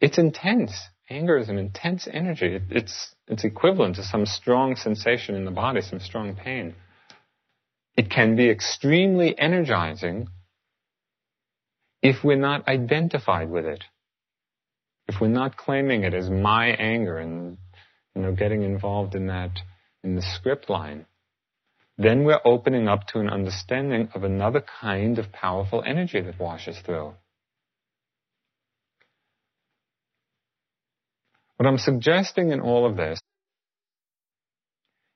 [0.00, 0.72] it's intense
[1.08, 2.56] anger is an intense energy.
[2.56, 6.74] It, it's, it's equivalent to some strong sensation in the body, some strong pain.
[7.96, 10.28] It can be extremely energizing
[12.02, 13.84] if we're not identified with it.
[15.08, 17.58] If we're not claiming it as my anger and,
[18.14, 19.58] you know, getting involved in that,
[20.04, 21.06] in the script line,
[21.98, 26.78] then we're opening up to an understanding of another kind of powerful energy that washes
[26.84, 27.14] through.
[31.56, 33.18] What I'm suggesting in all of this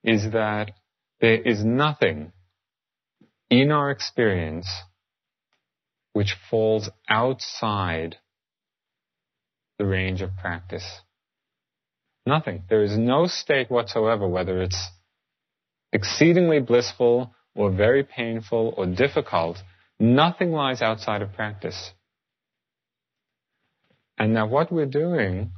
[0.03, 0.73] is that
[1.21, 2.33] there is nothing
[3.51, 4.69] in our experience
[6.13, 8.17] which falls outside
[9.79, 11.01] the range of practice.
[12.27, 12.63] Nothing.
[12.69, 14.89] There is no state whatsoever, whether it's
[15.93, 19.59] exceedingly blissful or very painful or difficult,
[19.99, 21.93] nothing lies outside of practice.
[24.19, 25.53] And now what we're doing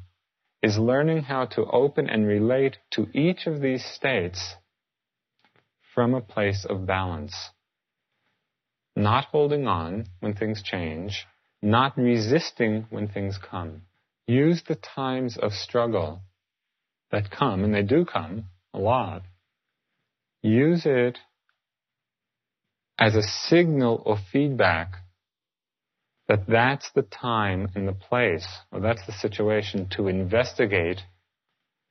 [0.62, 4.54] is learning how to open and relate to each of these states
[5.94, 7.50] from a place of balance.
[8.94, 11.26] Not holding on when things change,
[11.60, 13.82] not resisting when things come.
[14.26, 16.20] Use the times of struggle
[17.10, 19.22] that come, and they do come a lot.
[20.42, 21.18] Use it
[22.98, 25.01] as a signal or feedback
[26.32, 31.02] that that's the time and the place, or that's the situation to investigate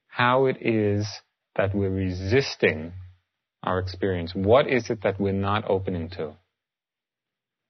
[0.08, 1.08] how it is
[1.56, 2.92] that we're resisting
[3.62, 4.34] our experience.
[4.34, 6.34] What is it that we're not opening to?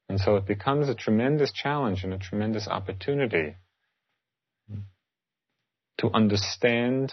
[0.07, 3.57] And so it becomes a tremendous challenge and a tremendous opportunity
[5.97, 7.11] to understand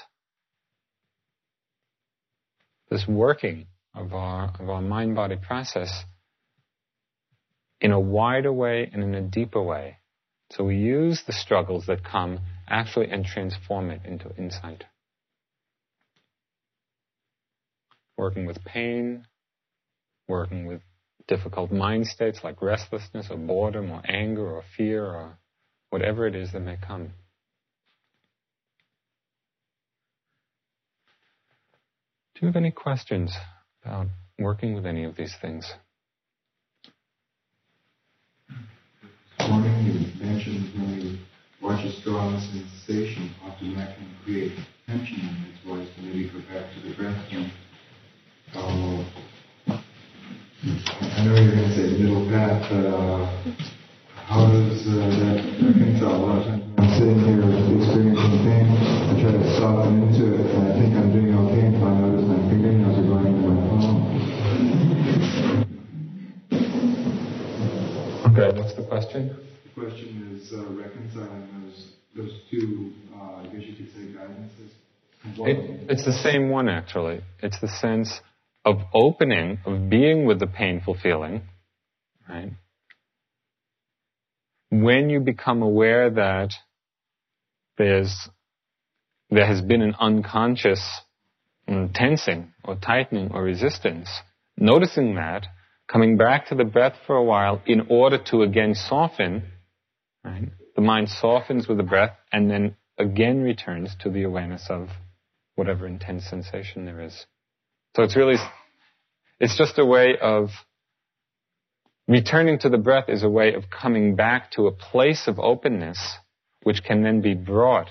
[2.90, 6.04] this working of our, of our mind body process
[7.80, 9.98] in a wider way and in a deeper way.
[10.50, 14.84] So we use the struggles that come actually and transform it into insight.
[18.16, 19.26] Working with pain,
[20.26, 20.80] working with
[21.28, 25.38] difficult mind states like restlessness or boredom or anger or fear or
[25.90, 27.12] whatever it is that may come.
[32.34, 33.34] Do you have any questions
[33.84, 34.06] about
[34.38, 35.72] working with any of these things?
[39.40, 39.46] You
[40.20, 41.18] mentioned when you
[41.62, 44.52] watch a strong sensation, often that can create
[44.86, 45.88] tension in its voice.
[46.02, 47.50] Maybe go back to the breath and
[48.54, 49.04] uh,
[51.00, 53.26] I know you're going to say middle path, but uh,
[54.26, 56.14] how does uh, that reconcile?
[56.14, 57.38] A lot of times I'm sitting here
[57.78, 61.78] experiencing pain, I try to soften into it, and I think I'm doing okay
[68.38, 69.36] What's the question?
[69.64, 74.70] The question is uh, reconciling those those two, uh, I guess you could say, guidances.
[75.46, 77.20] It, it's the same one actually.
[77.42, 78.20] It's the sense
[78.64, 81.42] of opening, of being with the painful feeling,
[82.28, 82.52] right?
[84.70, 86.50] When you become aware that
[87.76, 88.28] there's,
[89.30, 91.00] there has been an unconscious
[91.94, 94.08] tensing or tightening or resistance,
[94.56, 95.46] noticing that,
[95.90, 99.42] coming back to the breath for a while in order to again soften,
[100.22, 100.50] right?
[100.76, 104.88] The mind softens with the breath and then again returns to the awareness of
[105.54, 107.26] whatever intense sensation there is.
[107.96, 108.36] So it's really,
[109.40, 110.50] it's just a way of
[112.06, 116.18] returning to the breath is a way of coming back to a place of openness
[116.62, 117.88] which can then be brought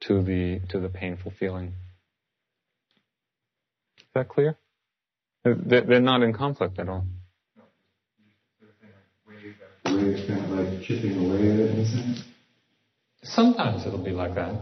[0.00, 1.74] to the, to the painful feeling.
[3.98, 4.56] Is that clear?
[5.44, 7.04] They're not in conflict at all.
[10.04, 12.22] Waves kind of like chipping away at it in a sense.
[13.22, 14.54] Sometimes it'll be like that.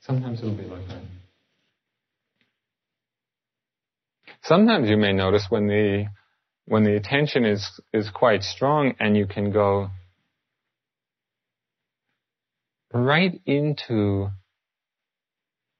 [0.00, 1.02] Sometimes it'll be like that.
[4.42, 6.06] Sometimes you may notice when the
[6.66, 9.88] when the attention is is quite strong and you can go
[12.92, 14.28] right into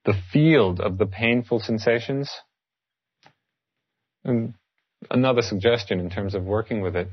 [0.05, 2.31] the field of the painful sensations.
[4.23, 4.55] And
[5.09, 7.07] another suggestion in terms of working with it.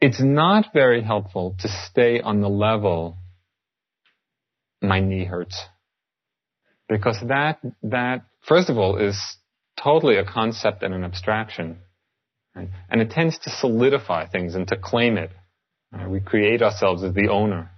[0.00, 3.18] It's not very helpful to stay on the level,
[4.80, 5.62] my knee hurts.
[6.88, 9.36] Because that, that, first of all, is
[9.82, 11.78] totally a concept and an abstraction.
[12.54, 12.70] Right?
[12.88, 15.30] And it tends to solidify things and to claim it.
[15.92, 16.08] Right?
[16.08, 17.70] We create ourselves as the owner.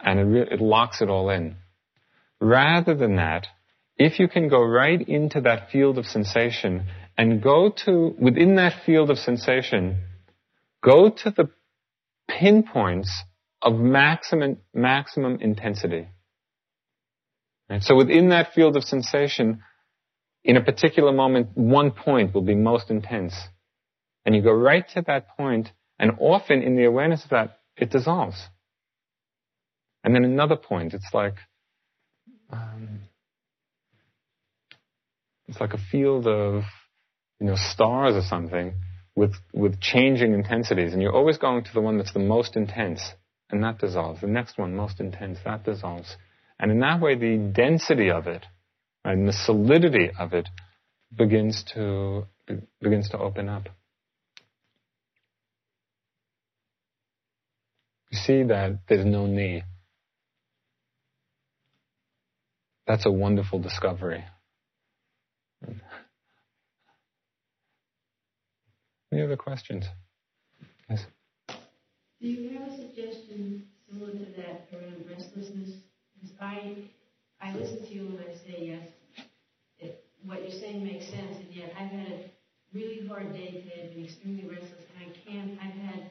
[0.00, 1.56] And it, re- it locks it all in.
[2.40, 3.46] Rather than that,
[3.98, 6.86] if you can go right into that field of sensation
[7.16, 10.04] and go to, within that field of sensation,
[10.82, 11.50] go to the
[12.28, 13.24] pinpoints
[13.60, 16.08] of maximum, maximum intensity.
[17.68, 19.62] And so within that field of sensation,
[20.44, 23.34] in a particular moment, one point will be most intense.
[24.24, 27.90] And you go right to that point, and often in the awareness of that, it
[27.90, 28.40] dissolves.
[30.04, 31.34] And then another point, it's like,
[32.50, 33.00] um,
[35.48, 36.62] it's like a field of,
[37.40, 38.74] you know, stars or something
[39.16, 40.92] with, with changing intensities.
[40.92, 43.00] And you're always going to the one that's the most intense,
[43.50, 44.20] and that dissolves.
[44.20, 46.16] The next one, most intense, that dissolves.
[46.60, 48.44] And in that way, the density of it
[49.04, 50.48] and the solidity of it
[51.16, 52.26] begins to
[52.80, 53.68] begins to open up.
[58.10, 59.62] You see that there's no knee.
[62.86, 64.24] That's a wonderful discovery.
[69.12, 69.86] Any other questions?
[70.88, 71.06] Yes.
[72.20, 75.70] Do you have a suggestion similar to that around restlessness?
[76.14, 76.88] Because I,
[77.40, 79.26] I listen to you and I say yes.
[79.78, 82.30] It, what you're saying makes sense, and yet I've had a
[82.74, 83.84] really hard day today.
[83.84, 85.52] I've been extremely restless, and I can't.
[85.62, 86.10] I've had.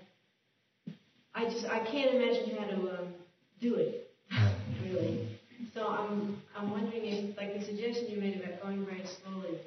[1.36, 3.14] I just I can't imagine how to um,
[3.60, 4.16] do it.
[4.82, 5.36] really.
[5.74, 9.62] So I'm I'm wondering if like the suggestion you made about going very slowly,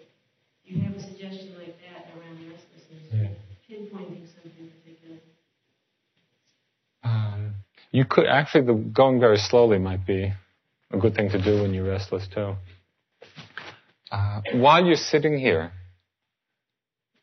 [0.73, 3.31] you have a suggestion like that around restlessness, Yeah.
[3.71, 5.21] pinpointing something particular.
[7.03, 7.55] Um,
[7.93, 10.33] you could actually the going very slowly might be
[10.93, 12.55] a good thing to do when you're restless too.
[14.11, 15.73] Uh, while you're sitting here,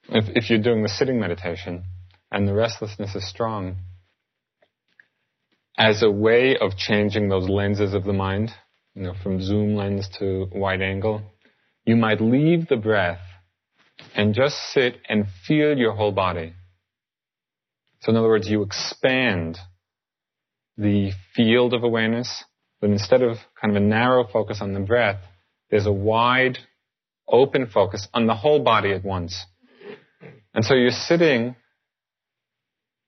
[0.09, 1.83] if, if you're doing the sitting meditation
[2.31, 3.75] and the restlessness is strong,
[5.77, 8.51] as a way of changing those lenses of the mind,
[8.95, 11.21] you know, from zoom lens to wide angle,
[11.85, 13.21] you might leave the breath
[14.15, 16.53] and just sit and feel your whole body.
[18.01, 19.57] So in other words, you expand
[20.77, 22.43] the field of awareness,
[22.81, 25.19] but instead of kind of a narrow focus on the breath,
[25.69, 26.59] there's a wide,
[27.27, 29.45] open focus on the whole body at once.
[30.53, 31.55] And so you're sitting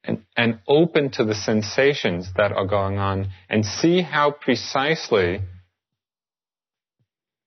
[0.04, 5.42] and, and open to the sensations that are going on and see how precisely,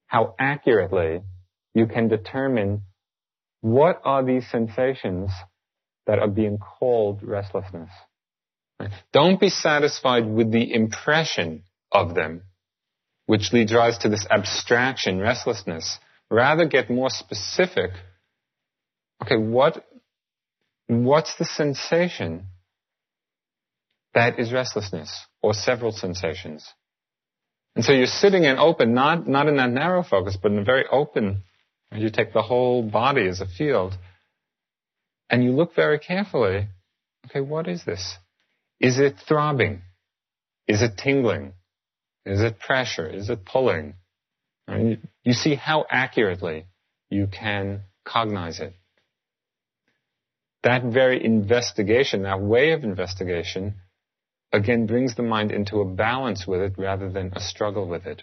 [0.07, 1.23] how accurately
[1.75, 2.83] you can determine
[3.63, 5.31] what are these sensations
[6.07, 7.91] that are being called restlessness.
[9.13, 12.43] Don't be satisfied with the impression of them,
[13.27, 15.99] which leads rise to this abstraction, restlessness.
[16.31, 17.91] Rather get more specific.
[19.23, 19.87] Okay, what,
[20.93, 22.47] what's the sensation
[24.15, 26.67] that is restlessness or several sensations?
[27.75, 30.65] And so you're sitting and open, not, not in that narrow focus, but in a
[30.65, 31.43] very open,
[31.95, 33.97] you take the whole body as a field
[35.31, 36.69] and you look very carefully.
[37.27, 38.17] Okay, what is this?
[38.81, 39.83] Is it throbbing?
[40.69, 41.55] Is it tingling?
[42.27, 43.07] Is it pressure?
[43.07, 43.95] Is it pulling?
[44.69, 46.67] And you, you see how accurately
[47.11, 48.75] you can cognize it.
[50.63, 53.75] That very investigation, that way of investigation,
[54.53, 58.23] again brings the mind into a balance with it rather than a struggle with it.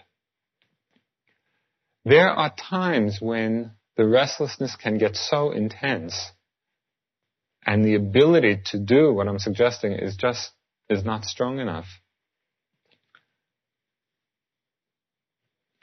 [2.04, 6.30] There are times when the restlessness can get so intense
[7.66, 10.50] and the ability to do what I'm suggesting is just
[10.88, 11.86] is not strong enough.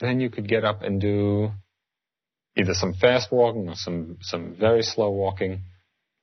[0.00, 1.50] Then you could get up and do
[2.56, 5.62] either some fast walking or some some very slow walking,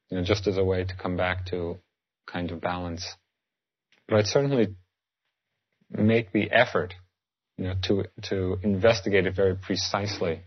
[0.09, 1.77] you know, just as a way to come back to
[2.27, 3.05] kind of balance.
[4.07, 4.75] But I'd certainly
[5.89, 6.93] make the effort,
[7.57, 10.41] you know, to to investigate it very precisely.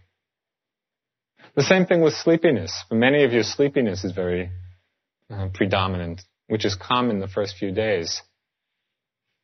[1.56, 2.72] The same thing with sleepiness.
[2.88, 4.50] For many of you, sleepiness is very
[5.30, 8.22] uh, predominant, which is common the first few days.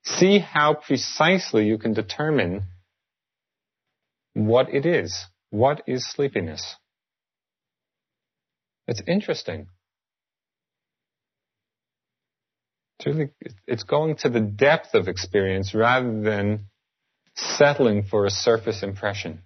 [0.04, 2.64] See how precisely you can determine
[4.34, 5.26] what it is.
[5.50, 6.76] What is sleepiness?
[8.86, 9.68] It's interesting.
[12.93, 13.30] It's really,
[13.66, 16.66] it's going to the depth of experience rather than
[17.34, 19.42] settling for a surface impression.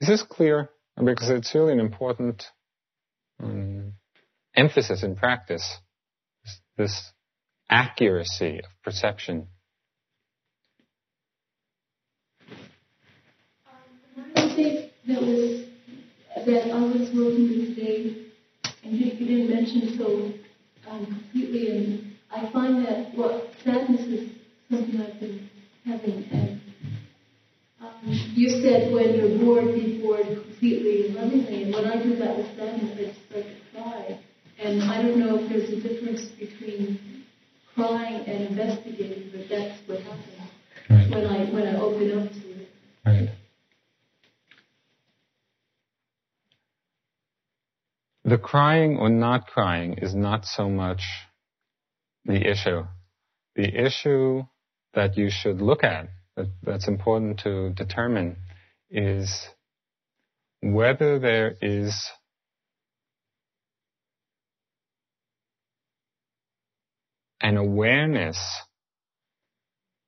[0.00, 0.70] Is this clear?
[0.96, 2.44] Because it's really an important
[3.42, 3.94] um,
[4.54, 5.78] emphasis in practice.
[6.76, 7.12] This
[7.68, 9.48] accuracy of perception.
[14.34, 15.64] Thing that was
[16.46, 18.29] that I was working with
[18.90, 20.32] and you didn't mention so
[20.90, 24.30] um, completely, and I find that what sadness is
[24.70, 25.48] something I've been
[25.84, 26.24] having.
[26.32, 26.60] And
[27.80, 27.92] um,
[28.34, 32.36] you said when you're bored, be bored completely and lovingly, and when I do that
[32.36, 34.20] with sadness, I just start to cry.
[34.58, 36.98] And I don't know if there's a difference between
[37.74, 40.26] crying and investigating, but that's what happens
[40.90, 41.08] Right.
[41.10, 42.68] when I when I open up to it.
[43.06, 43.28] Right.
[48.30, 51.02] The crying or not crying is not so much
[52.24, 52.84] the issue.
[53.56, 54.44] The issue
[54.94, 58.36] that you should look at, that, that's important to determine,
[58.88, 59.48] is
[60.62, 62.08] whether there is
[67.40, 68.38] an awareness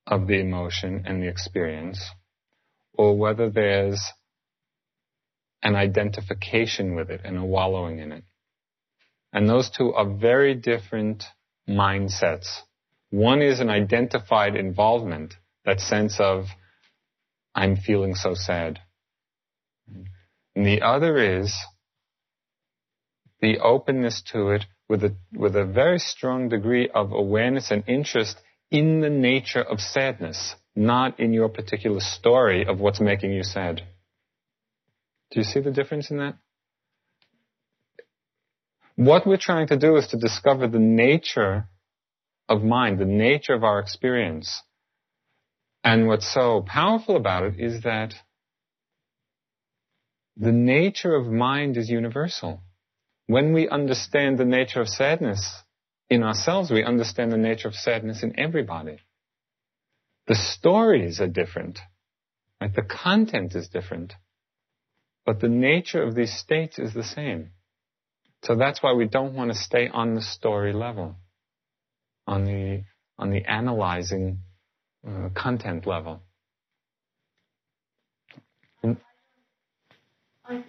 [0.06, 2.00] of the emotion and the experience,
[2.92, 4.00] or whether there's
[5.62, 8.24] an identification with it and a wallowing in it.
[9.32, 11.24] And those two are very different
[11.68, 12.48] mindsets.
[13.10, 15.34] One is an identified involvement,
[15.64, 16.46] that sense of,
[17.54, 18.80] I'm feeling so sad.
[20.54, 21.54] And the other is
[23.40, 28.36] the openness to it with a, with a very strong degree of awareness and interest
[28.70, 33.82] in the nature of sadness, not in your particular story of what's making you sad.
[35.32, 36.36] Do you see the difference in that?
[38.96, 41.68] what we're trying to do is to discover the nature
[42.48, 44.62] of mind, the nature of our experience.
[45.82, 48.14] And what's so powerful about it is that
[50.36, 52.62] the nature of mind is universal.
[53.26, 55.62] When we understand the nature of sadness
[56.10, 58.98] in ourselves, we understand the nature of sadness in everybody.
[60.26, 61.78] The stories are different,
[62.60, 62.74] right?
[62.74, 64.14] The content is different,
[65.24, 67.50] but the nature of these states is the same.
[68.42, 71.16] So that's why we don't want to stay on the story level,
[72.26, 72.84] on the
[73.18, 74.38] on the analyzing
[75.06, 76.22] uh, content level.
[80.44, 80.66] I think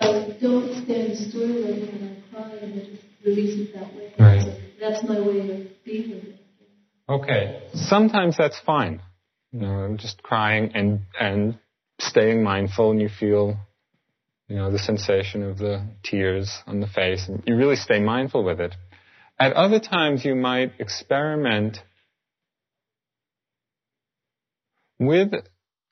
[0.00, 3.74] that I don't stand the story level when I cry and I just release it
[3.74, 4.12] that way.
[4.18, 4.40] Right.
[4.42, 6.40] So that's my way of being with it.
[7.08, 7.56] Okay.
[7.74, 9.02] Sometimes that's fine.
[9.52, 11.58] You know, just crying and and
[12.00, 13.56] staying mindful, and you feel,
[14.48, 18.44] you know, the sensation of the tears on the face, and you really stay mindful
[18.44, 18.74] with it.
[19.38, 21.78] At other times, you might experiment
[24.98, 25.32] with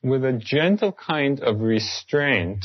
[0.02, 2.64] with a gentle kind of restraint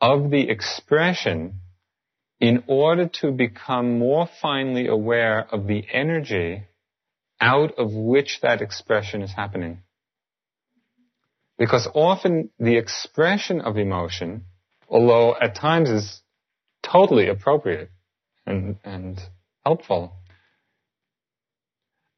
[0.00, 1.60] of the expression
[2.38, 6.64] in order to become more finely aware of the energy
[7.40, 9.78] out of which that expression is happening.
[11.56, 14.44] Because often the expression of emotion,
[14.92, 16.20] although at times is
[16.82, 17.90] totally appropriate
[18.46, 19.18] and, and
[19.64, 20.12] helpful,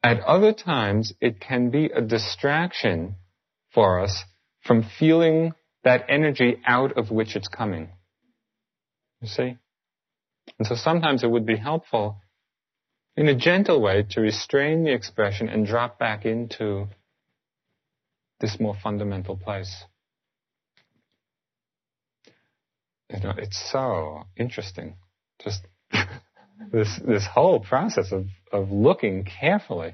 [0.03, 3.15] at other times it can be a distraction
[3.73, 4.23] for us
[4.63, 5.53] from feeling
[5.83, 7.89] that energy out of which it's coming.
[9.21, 9.57] You see?
[10.59, 12.21] And so sometimes it would be helpful
[13.15, 16.87] in a gentle way to restrain the expression and drop back into
[18.41, 19.85] this more fundamental place.
[23.15, 24.97] You know, it's so interesting.
[25.43, 25.61] Just
[26.71, 29.93] this this whole process of, of looking carefully.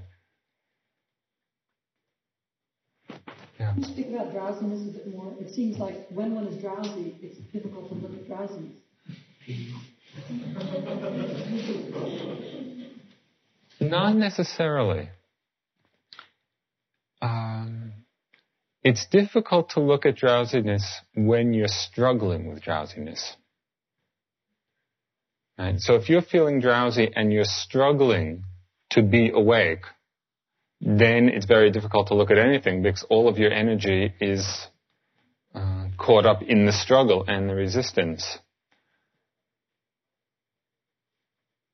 [3.59, 3.74] Yeah.
[3.74, 5.36] Can you speak about drowsiness a bit more?
[5.39, 8.78] It seems like when one is drowsy, it's difficult to look at drowsiness.
[13.80, 15.09] Not necessarily.
[18.84, 23.36] It's difficult to look at drowsiness when you're struggling with drowsiness.
[25.57, 25.79] Right?
[25.79, 28.43] So if you're feeling drowsy and you're struggling
[28.91, 29.84] to be awake,
[30.79, 34.67] then it's very difficult to look at anything because all of your energy is
[35.53, 38.39] uh, caught up in the struggle and the resistance.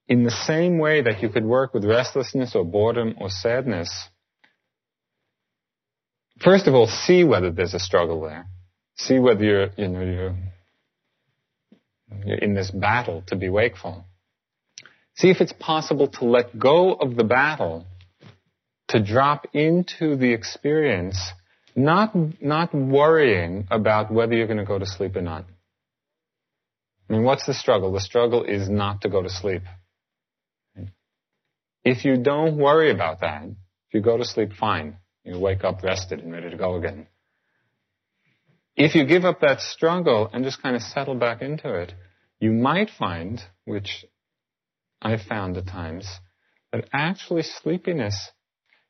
[0.10, 4.10] In the same way that you could work with restlessness or boredom or sadness,
[6.42, 8.48] first of all, see whether there's a struggle there.
[8.96, 10.36] See whether you're, you know, you're,
[12.26, 14.06] you're in this battle to be wakeful.
[15.16, 17.86] See if it's possible to let go of the battle,
[18.90, 21.20] to drop into the experience,
[21.76, 25.46] not, not worrying about whether you're going to go to sleep or not.
[27.10, 27.92] I mean, what's the struggle?
[27.94, 29.64] The struggle is not to go to sleep.
[31.84, 34.98] If you don't worry about that, if you go to sleep fine,
[35.28, 37.08] you wake up rested and ready to go again.
[38.76, 41.94] If you give up that struggle and just kind of settle back into it,
[42.40, 44.06] you might find, which
[45.02, 46.08] I've found at times,
[46.72, 48.32] that actually sleepiness,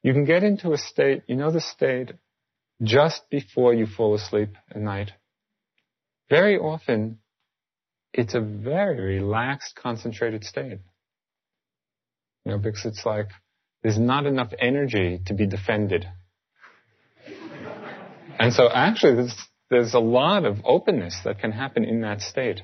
[0.04, 2.12] you can get into a state, you know the state
[2.84, 5.12] just before you fall asleep at night?
[6.30, 7.20] Very often,
[8.14, 10.80] it's a very relaxed, concentrated state.
[12.46, 13.30] You know, because it's like
[13.82, 16.08] there's not enough energy to be defended.
[18.40, 19.36] And so actually there's,
[19.70, 22.62] there's a lot of openness that can happen in that state.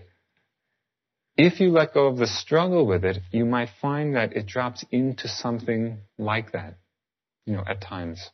[1.36, 4.86] If you let go of the struggle with it, you might find that it drops
[4.92, 6.78] into something like that,
[7.46, 8.30] you know, at times.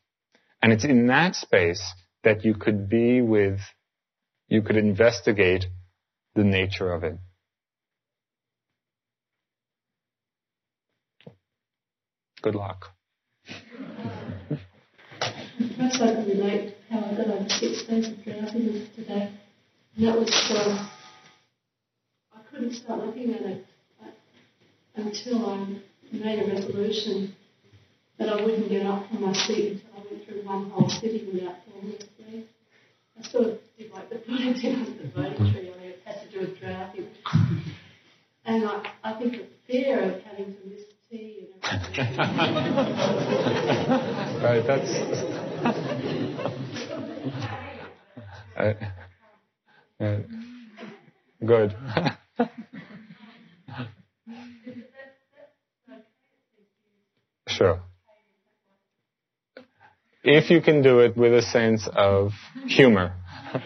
[0.61, 3.59] And it's in that space that you could be with,
[4.49, 5.67] you could investigate
[6.35, 7.17] the nature of it.
[12.41, 12.93] Good luck.
[15.59, 19.29] Perhaps I can relate how I got over six days of drowsiness today.
[19.97, 20.89] And that was um,
[22.33, 23.65] I couldn't start looking at it
[24.01, 24.07] uh,
[24.95, 25.67] until I
[26.13, 27.35] made a resolution
[28.17, 31.27] that I wouldn't get up from my seat until I went through one whole sitting
[31.33, 32.49] without falling asleep.
[33.17, 36.21] I sort of did like the putting down of the Bodhi tree, only it had
[36.21, 37.07] to do with drowsing.
[38.45, 41.59] And I, I think the fear of having to miss tea and
[41.97, 42.17] everything.
[44.41, 45.48] right, that's
[48.57, 48.73] uh,
[49.99, 50.19] uh,
[51.45, 51.75] good.
[57.47, 57.81] sure.
[60.23, 62.31] If you can do it with a sense of
[62.67, 63.15] humor,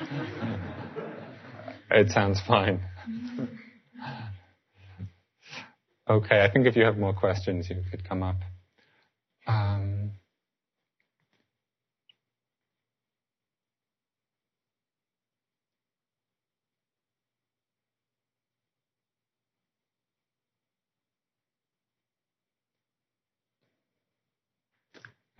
[1.91, 2.81] it sounds fine.
[6.09, 8.35] Okay, I think if you have more questions, you could come up.
[9.47, 9.82] Um,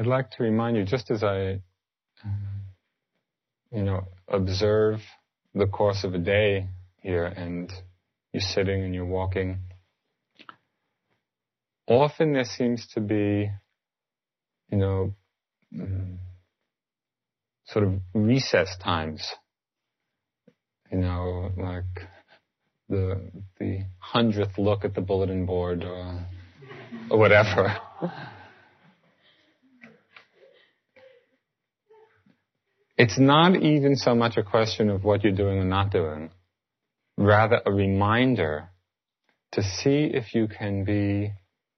[0.04, 1.62] I'd like to remind you, just as I,
[3.72, 5.00] you know, observe
[5.56, 6.68] the course of a day
[7.02, 7.72] here and
[8.34, 9.60] you're sitting and you're walking,
[11.88, 13.50] often there seems to be,
[14.70, 15.14] you know,
[17.68, 19.26] sort of recess times.
[20.92, 22.10] You know, like
[22.90, 26.28] the the hundredth look at the bulletin board or,
[27.10, 27.78] or whatever.
[32.96, 36.30] It's not even so much a question of what you're doing or not doing,
[37.18, 38.70] rather a reminder
[39.54, 41.34] to see if you can be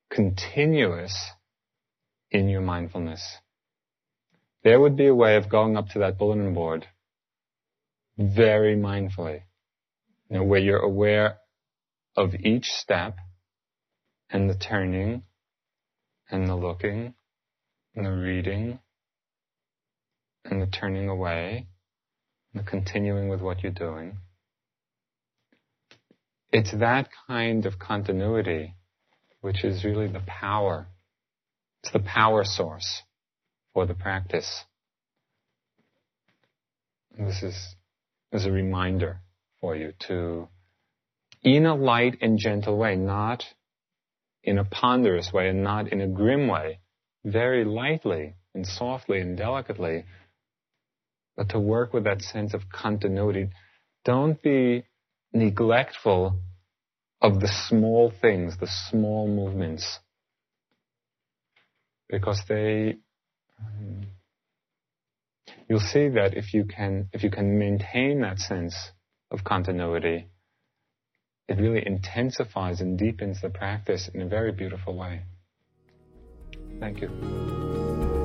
[0.09, 1.31] continuous
[2.31, 3.37] in your mindfulness.
[4.63, 6.87] There would be a way of going up to that bulletin board
[8.17, 9.41] very mindfully,
[10.29, 11.37] you know, where you're aware
[12.17, 13.17] of each step
[14.29, 15.23] and the turning
[16.29, 17.13] and the looking
[17.95, 18.79] and the reading
[20.45, 21.67] and the turning away,
[22.53, 24.17] the continuing with what you're doing.
[26.51, 28.75] It's that kind of continuity
[29.45, 30.87] which is really the power.
[31.83, 33.03] It's the power source
[33.75, 34.63] for the practice.
[37.15, 37.75] this is,
[38.31, 39.19] is a reminder
[39.61, 40.47] for you to,
[41.43, 43.43] in a light and gentle way, not
[44.43, 46.79] in a ponderous way and not in a grim way,
[47.23, 50.05] very lightly and softly and delicately,
[51.35, 53.49] but to work with that sense of continuity.
[54.03, 54.85] Don't be
[55.33, 56.39] neglectful
[57.21, 59.99] of the small things, the small movements,
[62.09, 62.97] because they,
[63.59, 64.05] um,
[65.67, 68.91] you'll see that if you can, if you can maintain that sense
[69.31, 70.27] of continuity,
[71.47, 75.21] it really intensifies and deepens the practice in a very beautiful way.
[76.79, 78.24] Thank you.